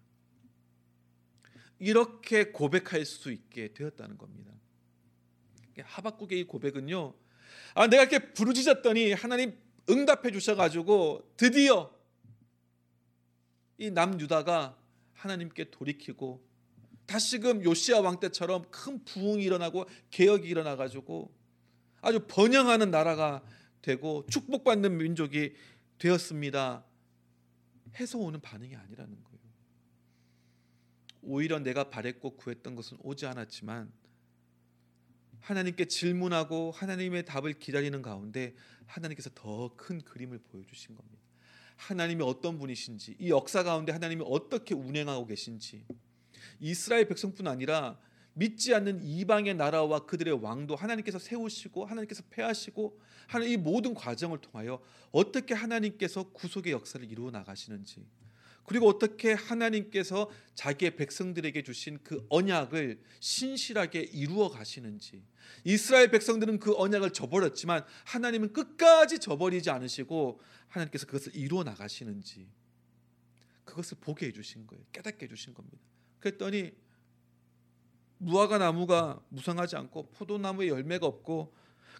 이렇게 1.79 2.51
고백할 2.51 3.05
수 3.05 3.31
있게 3.31 3.73
되었다는 3.73 4.17
겁니다. 4.17 4.53
하박국의 5.79 6.39
이 6.39 6.43
고백은요. 6.45 7.13
아 7.75 7.87
내가 7.87 8.03
이렇게 8.03 8.33
부르짖었더니 8.33 9.13
하나님 9.13 9.57
응답해 9.89 10.31
주셔 10.31 10.55
가지고 10.55 11.31
드디어 11.37 11.91
이 13.77 13.91
남유다가 13.91 14.77
하나님께 15.13 15.69
돌이키고 15.69 16.45
다시금 17.05 17.63
요시아 17.63 18.01
왕 18.01 18.19
때처럼 18.19 18.65
큰 18.69 19.03
부흥이 19.05 19.43
일어나고 19.43 19.85
개혁이 20.09 20.47
일어나 20.47 20.75
가지고 20.75 21.33
아주 22.01 22.25
번영하는 22.27 22.91
나라가 22.91 23.43
되고 23.87 24.25
축복받는 24.29 24.97
민족이 24.97 25.55
되었습니다. 25.97 26.83
해서 27.95 28.17
오는 28.17 28.41
반응이 28.41 28.75
아니라는 28.75 29.23
거예요. 29.23 29.37
오히려 31.21 31.59
내가 31.59 31.89
바랬고 31.89 32.31
구했던 32.35 32.75
것은 32.75 32.97
오지 33.01 33.25
않았지만 33.25 33.91
하나님께 35.39 35.85
질문하고 35.85 36.71
하나님의 36.71 37.23
답을 37.23 37.53
기다리는 37.53 38.01
가운데 38.01 38.55
하나님께서 38.85 39.29
더 39.33 39.73
큰 39.77 40.01
그림을 40.01 40.39
보여주신 40.39 40.95
겁니다. 40.95 41.23
하나님이 41.77 42.23
어떤 42.23 42.57
분이신지 42.57 43.15
이 43.19 43.29
역사 43.29 43.63
가운데 43.63 43.93
하나님이 43.93 44.23
어떻게 44.27 44.75
운행하고 44.75 45.27
계신지 45.27 45.85
이스라엘 46.59 47.07
백성뿐 47.07 47.47
아니라 47.47 47.97
믿지 48.37 48.73
않는 48.75 49.01
이방의 49.03 49.55
나라와 49.55 50.05
그들의 50.05 50.41
왕도 50.41 50.75
하나님께서 50.75 51.17
세우시고 51.17 51.85
하나님께서 51.85 52.23
패하시고 52.29 52.99
하는 53.27 53.49
이 53.49 53.57
모든 53.57 53.95
과정을 53.95 54.39
통하여 54.41 54.79
어떻게 55.11 55.55
하나님께서 55.55 56.31
구속의 56.31 56.71
역사를 56.71 57.03
이루어 57.09 57.31
나가시는지 57.31 58.05
그리고 58.63 58.87
어떻게 58.87 59.33
하나님께서 59.33 60.29
자기의 60.53 60.97
백성들에게 60.97 61.63
주신 61.63 61.99
그 62.03 62.25
언약을 62.29 63.01
신실하게 63.19 64.01
이루어 64.01 64.49
가시는지 64.49 65.23
이스라엘 65.63 66.11
백성들은 66.11 66.59
그 66.59 66.75
언약을 66.77 67.13
저버렸지만 67.13 67.85
하나님은 68.05 68.53
끝까지 68.53 69.19
저버리지 69.19 69.69
않으시고 69.71 70.39
하나님께서 70.67 71.07
그것을 71.07 71.35
이루어 71.35 71.63
나가시는지 71.63 72.47
그것을 73.65 73.97
보게 73.99 74.27
해 74.27 74.31
주신 74.31 74.67
거예요. 74.67 74.83
깨닫게 74.91 75.25
해 75.25 75.29
주신 75.29 75.53
겁니다. 75.53 75.77
그랬더니 76.19 76.71
무화과 78.19 78.57
나무가 78.57 79.21
무성하지 79.29 79.75
않고 79.75 80.11
포도나무에 80.11 80.67
열매가 80.67 81.05
없고 81.05 81.53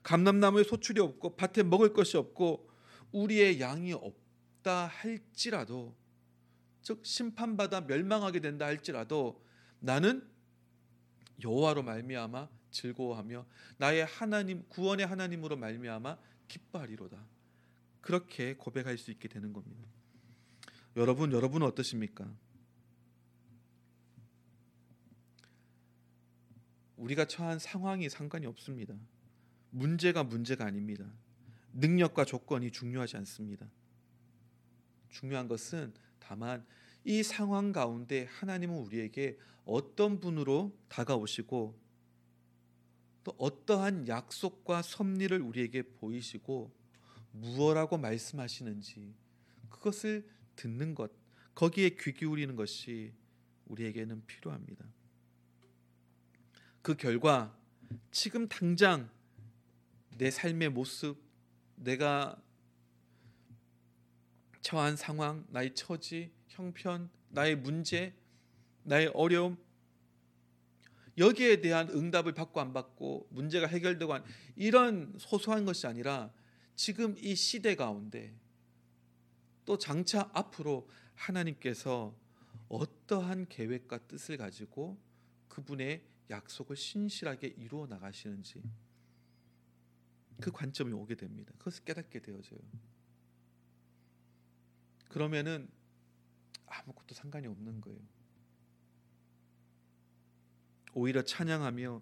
감람나무에 0.04 0.64
소출이 0.64 1.00
없고 1.02 1.36
밭에 1.36 1.64
먹을 1.64 1.94
것이 1.94 2.18
없고 2.18 2.70
우리의 3.12 3.60
양이 3.60 3.94
없다 3.94 4.88
할지라도 4.88 5.96
즉 6.82 7.06
심판받아 7.06 7.82
멸망하게 7.82 8.40
된다 8.40 8.66
할지라도 8.66 9.44
나는 9.80 10.28
여호와로 11.44 11.84
말미암아 11.84 12.48
즐거워하며 12.72 13.46
나의 13.78 14.06
하나님 14.06 14.64
구원의 14.70 15.06
하나님으로 15.06 15.58
말미암아 15.58 16.18
기뻐하리로다. 16.48 17.26
그렇게 18.02 18.56
고백할 18.56 18.98
수 18.98 19.12
있게 19.12 19.28
되는 19.28 19.52
겁니다. 19.52 19.84
여러분 20.96 21.32
여러분은 21.32 21.68
어떠십니까? 21.68 22.34
우리가 26.98 27.26
처한 27.26 27.60
상황이 27.60 28.10
상관이 28.10 28.46
없습니다. 28.46 28.96
문제가 29.70 30.24
문제가 30.24 30.66
아닙니다. 30.66 31.06
능력과 31.74 32.26
조건이 32.26 32.72
중요하지 32.72 33.18
않습니다. 33.18 33.70
중요한 35.10 35.48
것은 35.48 35.94
다만 36.20 36.66
이 37.04 37.24
상황 37.24 37.72
가운데 37.72 38.26
하나님은 38.26 38.78
우리에게 38.80 39.38
어떤 39.66 40.20
분으로 40.20 40.78
다가오시고 40.90 41.80
또 43.24 43.36
어떠한 43.38 44.08
약속과 44.08 44.82
섭리를 44.82 45.40
우리에게 45.42 45.84
보이시고 45.84 46.74
무엇라고 47.32 47.98
말씀하시는지 47.98 49.14
그것을 49.70 50.28
듣는 50.56 50.96
것 50.96 51.12
거기에 51.54 51.90
귀 52.00 52.14
기울이는 52.14 52.56
것이 52.56 53.14
우리에게는 53.66 54.26
필요합니다. 54.26 54.86
그 56.88 56.96
결과 56.96 57.54
지금 58.12 58.48
당장 58.48 59.10
내 60.18 60.32
삶의 60.32 60.70
모습 60.70 61.22
내가 61.76 62.42
처한 64.62 64.96
상황, 64.96 65.46
나의 65.50 65.76
처지, 65.76 66.32
형편, 66.48 67.10
나의 67.28 67.58
문제, 67.58 68.16
나의 68.84 69.08
어려움 69.08 69.58
여기에 71.18 71.60
대한 71.60 71.90
응답을 71.90 72.34
받고 72.34 72.62
안 72.62 72.72
받고 72.72 73.28
문제가 73.32 73.68
해결되고 73.68 74.14
안 74.14 74.24
이런 74.56 75.14
소소한 75.20 75.66
것이 75.66 75.88
아니라 75.88 76.32
지금 76.78 77.18
이 77.18 77.36
시대 77.36 77.76
가운데 77.76 78.34
또 79.66 79.78
장차 79.78 80.30
앞으로 80.32 80.90
하나님께서 81.16 82.16
어떠한 82.70 83.48
계획과 83.50 84.08
뜻을 84.08 84.38
가지고 84.38 84.98
그분의 85.50 86.16
약속을 86.30 86.76
신실하게 86.76 87.48
이루어 87.48 87.88
나가시는지 87.88 88.62
그 90.42 90.52
관점이 90.52 90.92
오게 90.94 91.16
됩니다. 91.16 91.54
그것을 91.58 91.84
깨닫게 91.84 92.22
되어져요. 92.22 92.60
그러면은 95.10 95.70
아무것도 96.66 97.16
상관이 97.16 97.48
없는 97.48 97.82
거예요. 97.82 98.00
오히려 100.94 101.24
찬양하며 101.24 102.02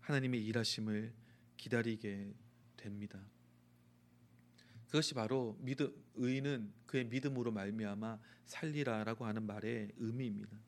하나님의 0.00 0.44
일하심을 0.44 1.14
기다리게 1.56 2.34
됩니다. 2.76 3.20
그것이 4.86 5.14
바로 5.14 5.56
믿음 5.60 5.90
의인은 6.14 6.72
그의 6.86 7.06
믿음으로 7.06 7.50
말미암아 7.50 8.20
살리라라고 8.44 9.24
하는 9.24 9.46
말의 9.46 9.92
의미입니다. 9.96 10.58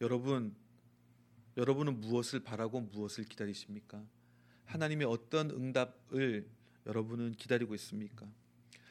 여러분 0.00 0.54
여러분은 1.56 2.00
무엇을 2.00 2.40
바라고 2.40 2.80
무엇을 2.80 3.24
기다리십니까? 3.24 4.04
하나님의 4.66 5.06
어떤 5.06 5.50
응답을 5.50 6.46
여러분은 6.84 7.32
기다리고 7.32 7.74
있습니까? 7.76 8.30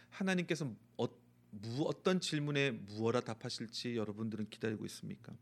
하나님께서 0.10 0.74
어, 0.98 1.06
무, 1.52 1.84
어떤 1.86 2.20
질문에 2.20 2.72
무엇라 2.72 3.22
답하실지 3.22 3.96
여러분들은 3.96 4.50
기다리고 4.50 4.86
있습니까? 4.86 5.38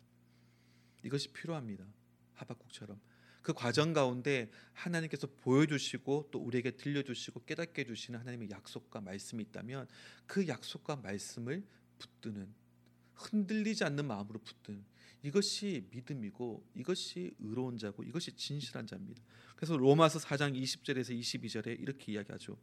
이것이 1.04 1.30
필요합니다. 1.30 1.86
하박국처럼 2.34 3.00
그 3.42 3.54
과정 3.54 3.94
가운데 3.94 4.50
하나님께서 4.74 5.28
보여주시고 5.28 6.30
또 6.32 6.40
우리에게 6.40 6.72
들려주시고 6.72 7.44
깨닫게 7.46 7.82
해주시는 7.82 8.20
하나님의 8.20 8.50
약속과 8.50 9.02
말씀이 9.02 9.44
있다면 9.44 9.88
그 10.26 10.48
약속과 10.48 10.98
말씀을 10.98 11.64
붙드는 12.00 12.54
흔들리지 13.16 13.84
않는 13.84 14.08
마음으로 14.08 14.40
붙드는 14.40 14.84
이것이 15.24 15.88
믿음이고 15.92 16.66
이것이 16.76 17.34
의로운 17.40 17.78
자고 17.78 18.04
이것이 18.04 18.36
진실한 18.36 18.86
자입니다. 18.86 19.24
그래서 19.56 19.78
로마서 19.78 20.20
4장 20.20 20.54
20절에서 20.54 21.18
22절에 21.18 21.80
이렇게 21.80 22.12
이야기하죠. 22.12 22.58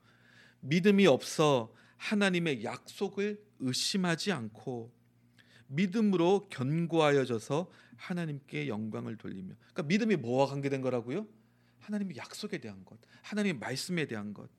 믿음이 0.61 1.07
없어 1.07 1.75
하나님의 1.97 2.63
약속을 2.63 3.43
의심하지 3.61 4.33
않고 4.33 4.93
믿음으로 5.69 6.49
견고하여져서 6.51 7.71
하나님께 7.97 8.69
영광을 8.69 9.17
돌리며 9.17 9.55
그러니까 9.73 9.83
믿음이 9.85 10.17
뭐와 10.17 10.47
관계된 10.47 10.83
거라고요? 10.83 11.27
하나님의 11.79 12.17
약속에 12.17 12.59
대한 12.59 12.85
것, 12.85 12.99
하나님의 13.23 13.59
말씀에 13.59 14.07
대한 14.07 14.35
것. 14.35 14.51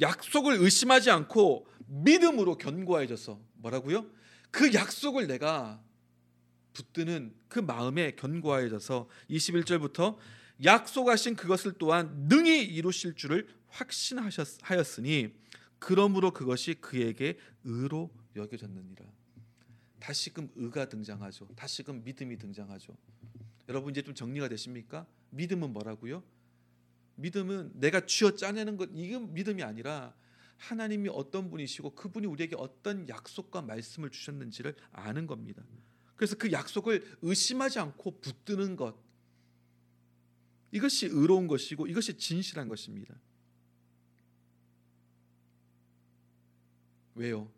약속을 0.00 0.56
의심하지 0.56 1.10
않고 1.10 1.66
믿음으로 1.86 2.58
견고해져서 2.58 3.40
뭐라고요? 3.54 4.06
그 4.50 4.72
약속을 4.72 5.26
내가 5.26 5.82
붙드는 6.74 7.34
그 7.48 7.60
마음에 7.60 8.12
견고해져서 8.12 9.08
21절부터 9.30 10.16
약속하신 10.62 11.36
그것을 11.36 11.74
또한 11.78 12.26
능히 12.28 12.62
이루실 12.64 13.14
줄을 13.14 13.48
확신하였으니 13.68 15.34
그러므로 15.78 16.30
그것이 16.30 16.74
그에게 16.74 17.38
의로 17.64 18.10
여겨졌느니라. 18.36 19.04
다시금 19.98 20.50
의가 20.56 20.88
등장하죠. 20.88 21.48
다시금 21.56 22.04
믿음이 22.04 22.36
등장하죠. 22.36 22.94
여러분 23.68 23.90
이제 23.90 24.02
좀 24.02 24.14
정리가 24.14 24.48
되십니까? 24.48 25.06
믿음은 25.30 25.72
뭐라고요? 25.72 26.22
믿음은 27.16 27.72
내가 27.74 28.04
쥐어 28.04 28.34
짜내는 28.34 28.76
것 28.76 28.90
이게 28.92 29.18
믿음이 29.18 29.62
아니라 29.62 30.14
하나님이 30.56 31.08
어떤 31.12 31.50
분이시고 31.50 31.94
그분이 31.94 32.26
우리에게 32.26 32.56
어떤 32.58 33.08
약속과 33.08 33.62
말씀을 33.62 34.10
주셨는지를 34.10 34.74
아는 34.92 35.26
겁니다. 35.26 35.62
그래서 36.16 36.36
그 36.36 36.52
약속을 36.52 37.18
의심하지 37.22 37.78
않고 37.78 38.20
붙드는 38.20 38.76
것. 38.76 38.96
이것이 40.70 41.06
의로운 41.06 41.46
것이고 41.46 41.86
이것이 41.86 42.16
진실한 42.18 42.68
것입니다. 42.68 43.14
왜요? 47.14 47.50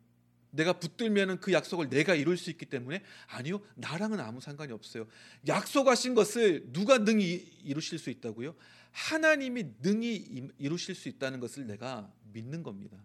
내가 0.51 0.73
붙들면은 0.79 1.41
그 1.41 1.53
약속을 1.53 1.91
내가 1.91 2.15
이룰 2.15 2.37
수 2.37 2.51
있기 2.51 2.67
때문에 2.67 3.03
아니요 3.29 3.61
나랑은 3.75 4.21
아무 4.21 4.41
상관이 4.41 4.73
없어요. 4.73 5.07
약속하신 5.47 6.15
것을 6.15 6.73
누가 6.73 6.99
능히 6.99 7.35
이루실 7.63 7.99
수 7.99 8.11
있다고요? 8.11 8.55
하나님이 8.91 9.65
능히 9.83 10.51
이루실 10.59 10.95
수 10.95 11.09
있다는 11.09 11.41
것을 11.41 11.67
내가 11.67 12.11
믿는 12.33 12.63
겁니다. 12.63 12.97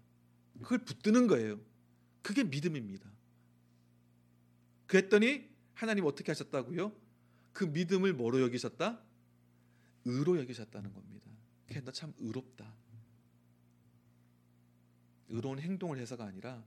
그걸 0.61 0.79
붙드는 0.79 1.27
거예요. 1.27 1.59
그게 2.21 2.43
믿음입니다. 2.43 3.10
그랬더니 4.91 5.49
하나님 5.73 6.03
어떻게 6.03 6.33
하셨다고요? 6.33 6.93
그 7.53 7.63
믿음을 7.63 8.11
뭐로 8.11 8.41
여기셨다? 8.41 9.01
의로 10.03 10.37
여기셨다는 10.37 10.91
겁니다. 10.91 11.31
그게 11.65 11.79
너참 11.79 12.13
의롭다. 12.19 12.75
의로운 15.29 15.59
행동을 15.59 15.97
해서가 15.97 16.25
아니라 16.25 16.61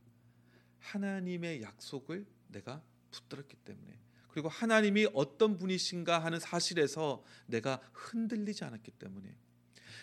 하나님의 0.78 1.60
약속을 1.60 2.24
내가 2.48 2.82
붙들었기 3.10 3.56
때문에 3.56 4.00
그리고 4.28 4.48
하나님이 4.48 5.08
어떤 5.12 5.58
분이신가 5.58 6.18
하는 6.18 6.40
사실에서 6.40 7.22
내가 7.44 7.78
흔들리지 7.92 8.64
않았기 8.64 8.92
때문에 8.92 9.36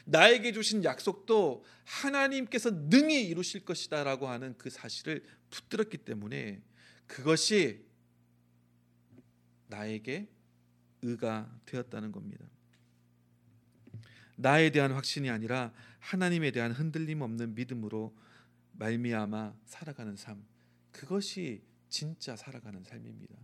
나에게 0.05 0.51
주신 0.51 0.83
약속도 0.83 1.65
하나님께서 1.85 2.69
능히 2.69 3.25
이루실 3.29 3.65
것이다라고 3.65 4.27
하는 4.27 4.55
그 4.59 4.69
사실을 4.69 5.25
붙들었기 5.49 5.97
때문에 5.97 6.61
그것이 7.07 7.89
나에게 9.71 10.29
의가 11.01 11.51
되었다는 11.65 12.11
겁니다. 12.11 12.45
나에 14.35 14.69
대한 14.71 14.91
확신이 14.91 15.29
아니라 15.29 15.73
하나님에 15.99 16.51
대한 16.51 16.71
흔들림 16.71 17.21
없는 17.21 17.55
믿음으로 17.55 18.15
말미암아 18.73 19.55
살아가는 19.65 20.15
삶. 20.15 20.43
그것이 20.91 21.63
진짜 21.89 22.35
살아가는 22.35 22.83
삶입니다. 22.83 23.35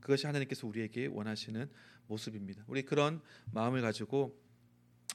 그것이 0.00 0.26
하나님께서 0.26 0.66
우리에게 0.66 1.06
원하시는 1.06 1.70
모습입니다. 2.06 2.64
우리 2.66 2.82
그런 2.82 3.20
마음을 3.52 3.80
가지고 3.80 4.38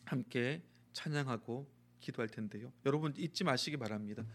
함께 0.05 0.63
찬양하고 0.93 1.69
기도할 1.99 2.29
텐데요. 2.29 2.71
여러분 2.85 3.13
잊지 3.17 3.43
마시기 3.43 3.77
바랍니다. 3.77 4.25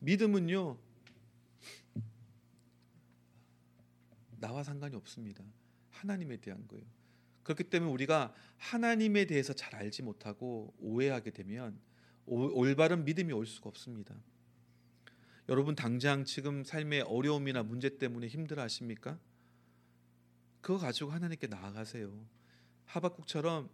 믿음은요 0.00 0.78
나와 4.38 4.62
상관이 4.62 4.96
없습니다. 4.96 5.44
하나님에 6.00 6.38
대한 6.38 6.66
거예요. 6.68 6.84
그렇기 7.42 7.64
때문에 7.64 7.90
우리가 7.90 8.34
하나님에 8.58 9.24
대해서 9.24 9.52
잘 9.52 9.74
알지 9.74 10.02
못하고 10.02 10.74
오해하게 10.78 11.30
되면 11.30 11.78
올바른 12.26 13.04
믿음이 13.04 13.32
올 13.32 13.46
수가 13.46 13.68
없습니다. 13.70 14.14
여러분 15.48 15.74
당장 15.74 16.24
지금 16.24 16.62
삶의 16.62 17.02
어려움이나 17.02 17.62
문제 17.62 17.96
때문에 17.96 18.26
힘들어 18.26 18.62
하십니까? 18.62 19.18
그거 20.60 20.78
가지고 20.78 21.10
하나님께 21.10 21.46
나아가세요. 21.46 22.28
하박국처럼 22.84 23.70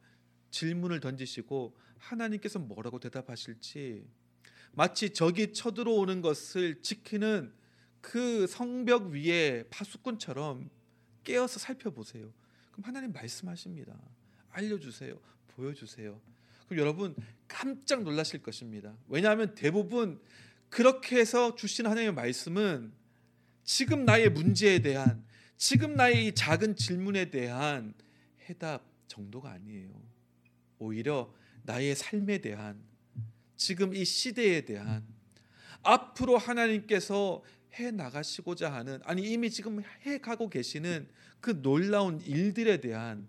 질문을 0.51 1.01
던지시고 1.01 1.77
하나님께서 1.99 2.61
뭐라고 2.61 3.01
대답하실지 3.01 4.07
마치 4.73 5.11
적이 5.11 5.53
쳐들어오는 5.53 6.21
것을 6.21 6.81
지키는 6.81 7.53
그 8.01 8.47
성벽 8.47 9.07
위에 9.11 9.65
파수꾼처럼 9.71 10.71
깨어서 11.25 11.59
살펴보세요. 11.59 12.33
그럼 12.73 12.85
하나님 12.85 13.13
말씀하십니다. 13.13 13.97
알려주세요. 14.51 15.19
보여주세요. 15.49 16.21
그럼 16.69 16.81
여러분 16.81 17.15
깜짝 17.49 18.03
놀라실 18.03 18.43
것입니다. 18.43 18.97
왜냐하면 19.09 19.55
대부분 19.55 20.21
그렇게 20.69 21.19
해서 21.19 21.55
주신 21.55 21.87
하나님의 21.87 22.15
말씀은 22.15 22.93
지금 23.65 24.05
나의 24.05 24.31
문제에 24.31 24.81
대한 24.81 25.25
지금 25.57 25.95
나의 25.95 26.35
작은 26.35 26.77
질문에 26.77 27.31
대한 27.31 27.95
해답 28.49 28.85
정도가 29.09 29.51
아니에요. 29.53 29.91
오히려 30.79 31.33
나의 31.63 31.95
삶에 31.95 32.39
대한 32.39 32.83
지금 33.57 33.95
이 33.95 34.05
시대에 34.05 34.63
대한 34.63 35.07
앞으로 35.83 36.37
하나님께서 36.37 37.43
해 37.75 37.91
나가시고자 37.91 38.73
하는 38.73 39.01
아니 39.05 39.23
이미 39.23 39.51
지금 39.51 39.83
해 40.07 40.19
가고 40.19 40.49
계시는 40.49 41.09
그 41.41 41.63
놀라운 41.63 42.21
일들에 42.21 42.81
대한 42.81 43.29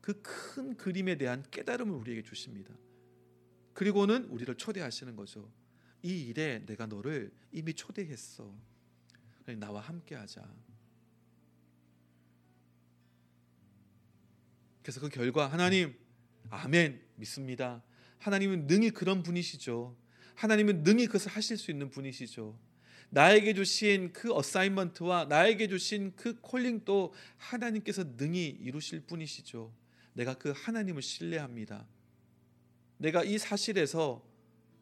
그 0.00 0.22
큰 0.22 0.76
그림에 0.76 1.16
대한 1.16 1.44
깨달음을 1.50 1.94
우리에게 1.94 2.22
주십니다. 2.22 2.74
그리고는 3.74 4.24
우리를 4.24 4.52
초대하시는 4.56 5.14
거죠. 5.16 5.52
이 6.02 6.26
일에 6.26 6.64
내가 6.66 6.86
너를 6.86 7.30
이미 7.52 7.74
초대했어. 7.74 8.52
나와 9.58 9.80
함께 9.80 10.14
하자. 10.14 10.42
그래서 14.82 15.00
그 15.00 15.08
결과 15.08 15.46
하나님 15.46 15.94
아멘 16.50 17.02
믿습니다. 17.16 17.82
하나님은 18.18 18.66
능히 18.66 18.90
그런 18.90 19.22
분이시죠. 19.22 19.96
하나님은 20.34 20.82
능히 20.82 21.06
그것을 21.06 21.30
하실 21.32 21.56
수 21.56 21.70
있는 21.70 21.90
분이시죠. 21.90 22.58
나에게 23.10 23.54
주신 23.54 24.12
그 24.12 24.34
어사인먼트와 24.34 25.26
나에게 25.26 25.68
주신 25.68 26.12
그 26.16 26.38
콜링도 26.40 27.14
하나님께서 27.36 28.04
능히 28.16 28.46
이루실 28.46 29.00
분이시죠. 29.00 29.72
내가 30.12 30.34
그 30.34 30.52
하나님을 30.54 31.00
신뢰합니다. 31.02 31.86
내가 32.98 33.24
이 33.24 33.38
사실에서 33.38 34.26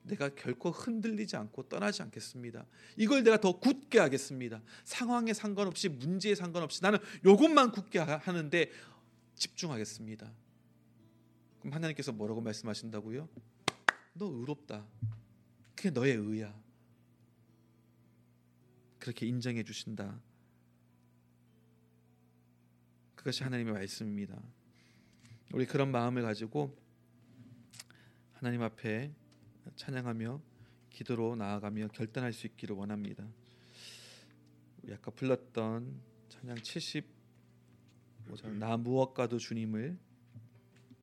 내가 0.02 0.28
결코 0.30 0.70
흔들리지 0.70 1.36
않고 1.36 1.68
떠나지 1.68 2.02
않겠습니다. 2.02 2.64
이걸 2.96 3.22
내가 3.22 3.40
더 3.40 3.58
굳게 3.58 3.98
하겠습니다. 3.98 4.62
상황에 4.84 5.34
상관없이 5.34 5.88
문제에 5.88 6.34
상관없이 6.34 6.82
나는 6.82 6.98
이것만 7.24 7.72
굳게 7.72 7.98
하는데 7.98 8.70
집중하겠습니다. 9.34 10.32
그럼 11.60 11.72
하나님께서 11.74 12.12
뭐라고 12.12 12.40
말씀하신다고요? 12.40 13.28
너 14.14 14.26
의롭다. 14.26 14.86
그게 15.74 15.90
너의 15.90 16.14
의야. 16.14 16.65
그렇게 19.06 19.24
인정해 19.24 19.62
주신다. 19.62 20.20
그것이 23.14 23.44
하나님의 23.44 23.72
말씀입니다. 23.72 24.42
우리 25.52 25.64
그런 25.64 25.92
마음을 25.92 26.22
가지고 26.22 26.76
하나님 28.32 28.62
앞에 28.62 29.14
찬양하며 29.76 30.42
기도로 30.90 31.36
나아가며 31.36 31.86
결단할 31.94 32.32
수 32.32 32.48
있기를 32.48 32.74
원합니다. 32.74 33.24
우리 34.82 34.92
불렀던 35.12 36.00
찬양 36.28 36.56
70 36.56 37.06
나 38.58 38.76
무엇과도 38.76 39.38
주님을 39.38 39.96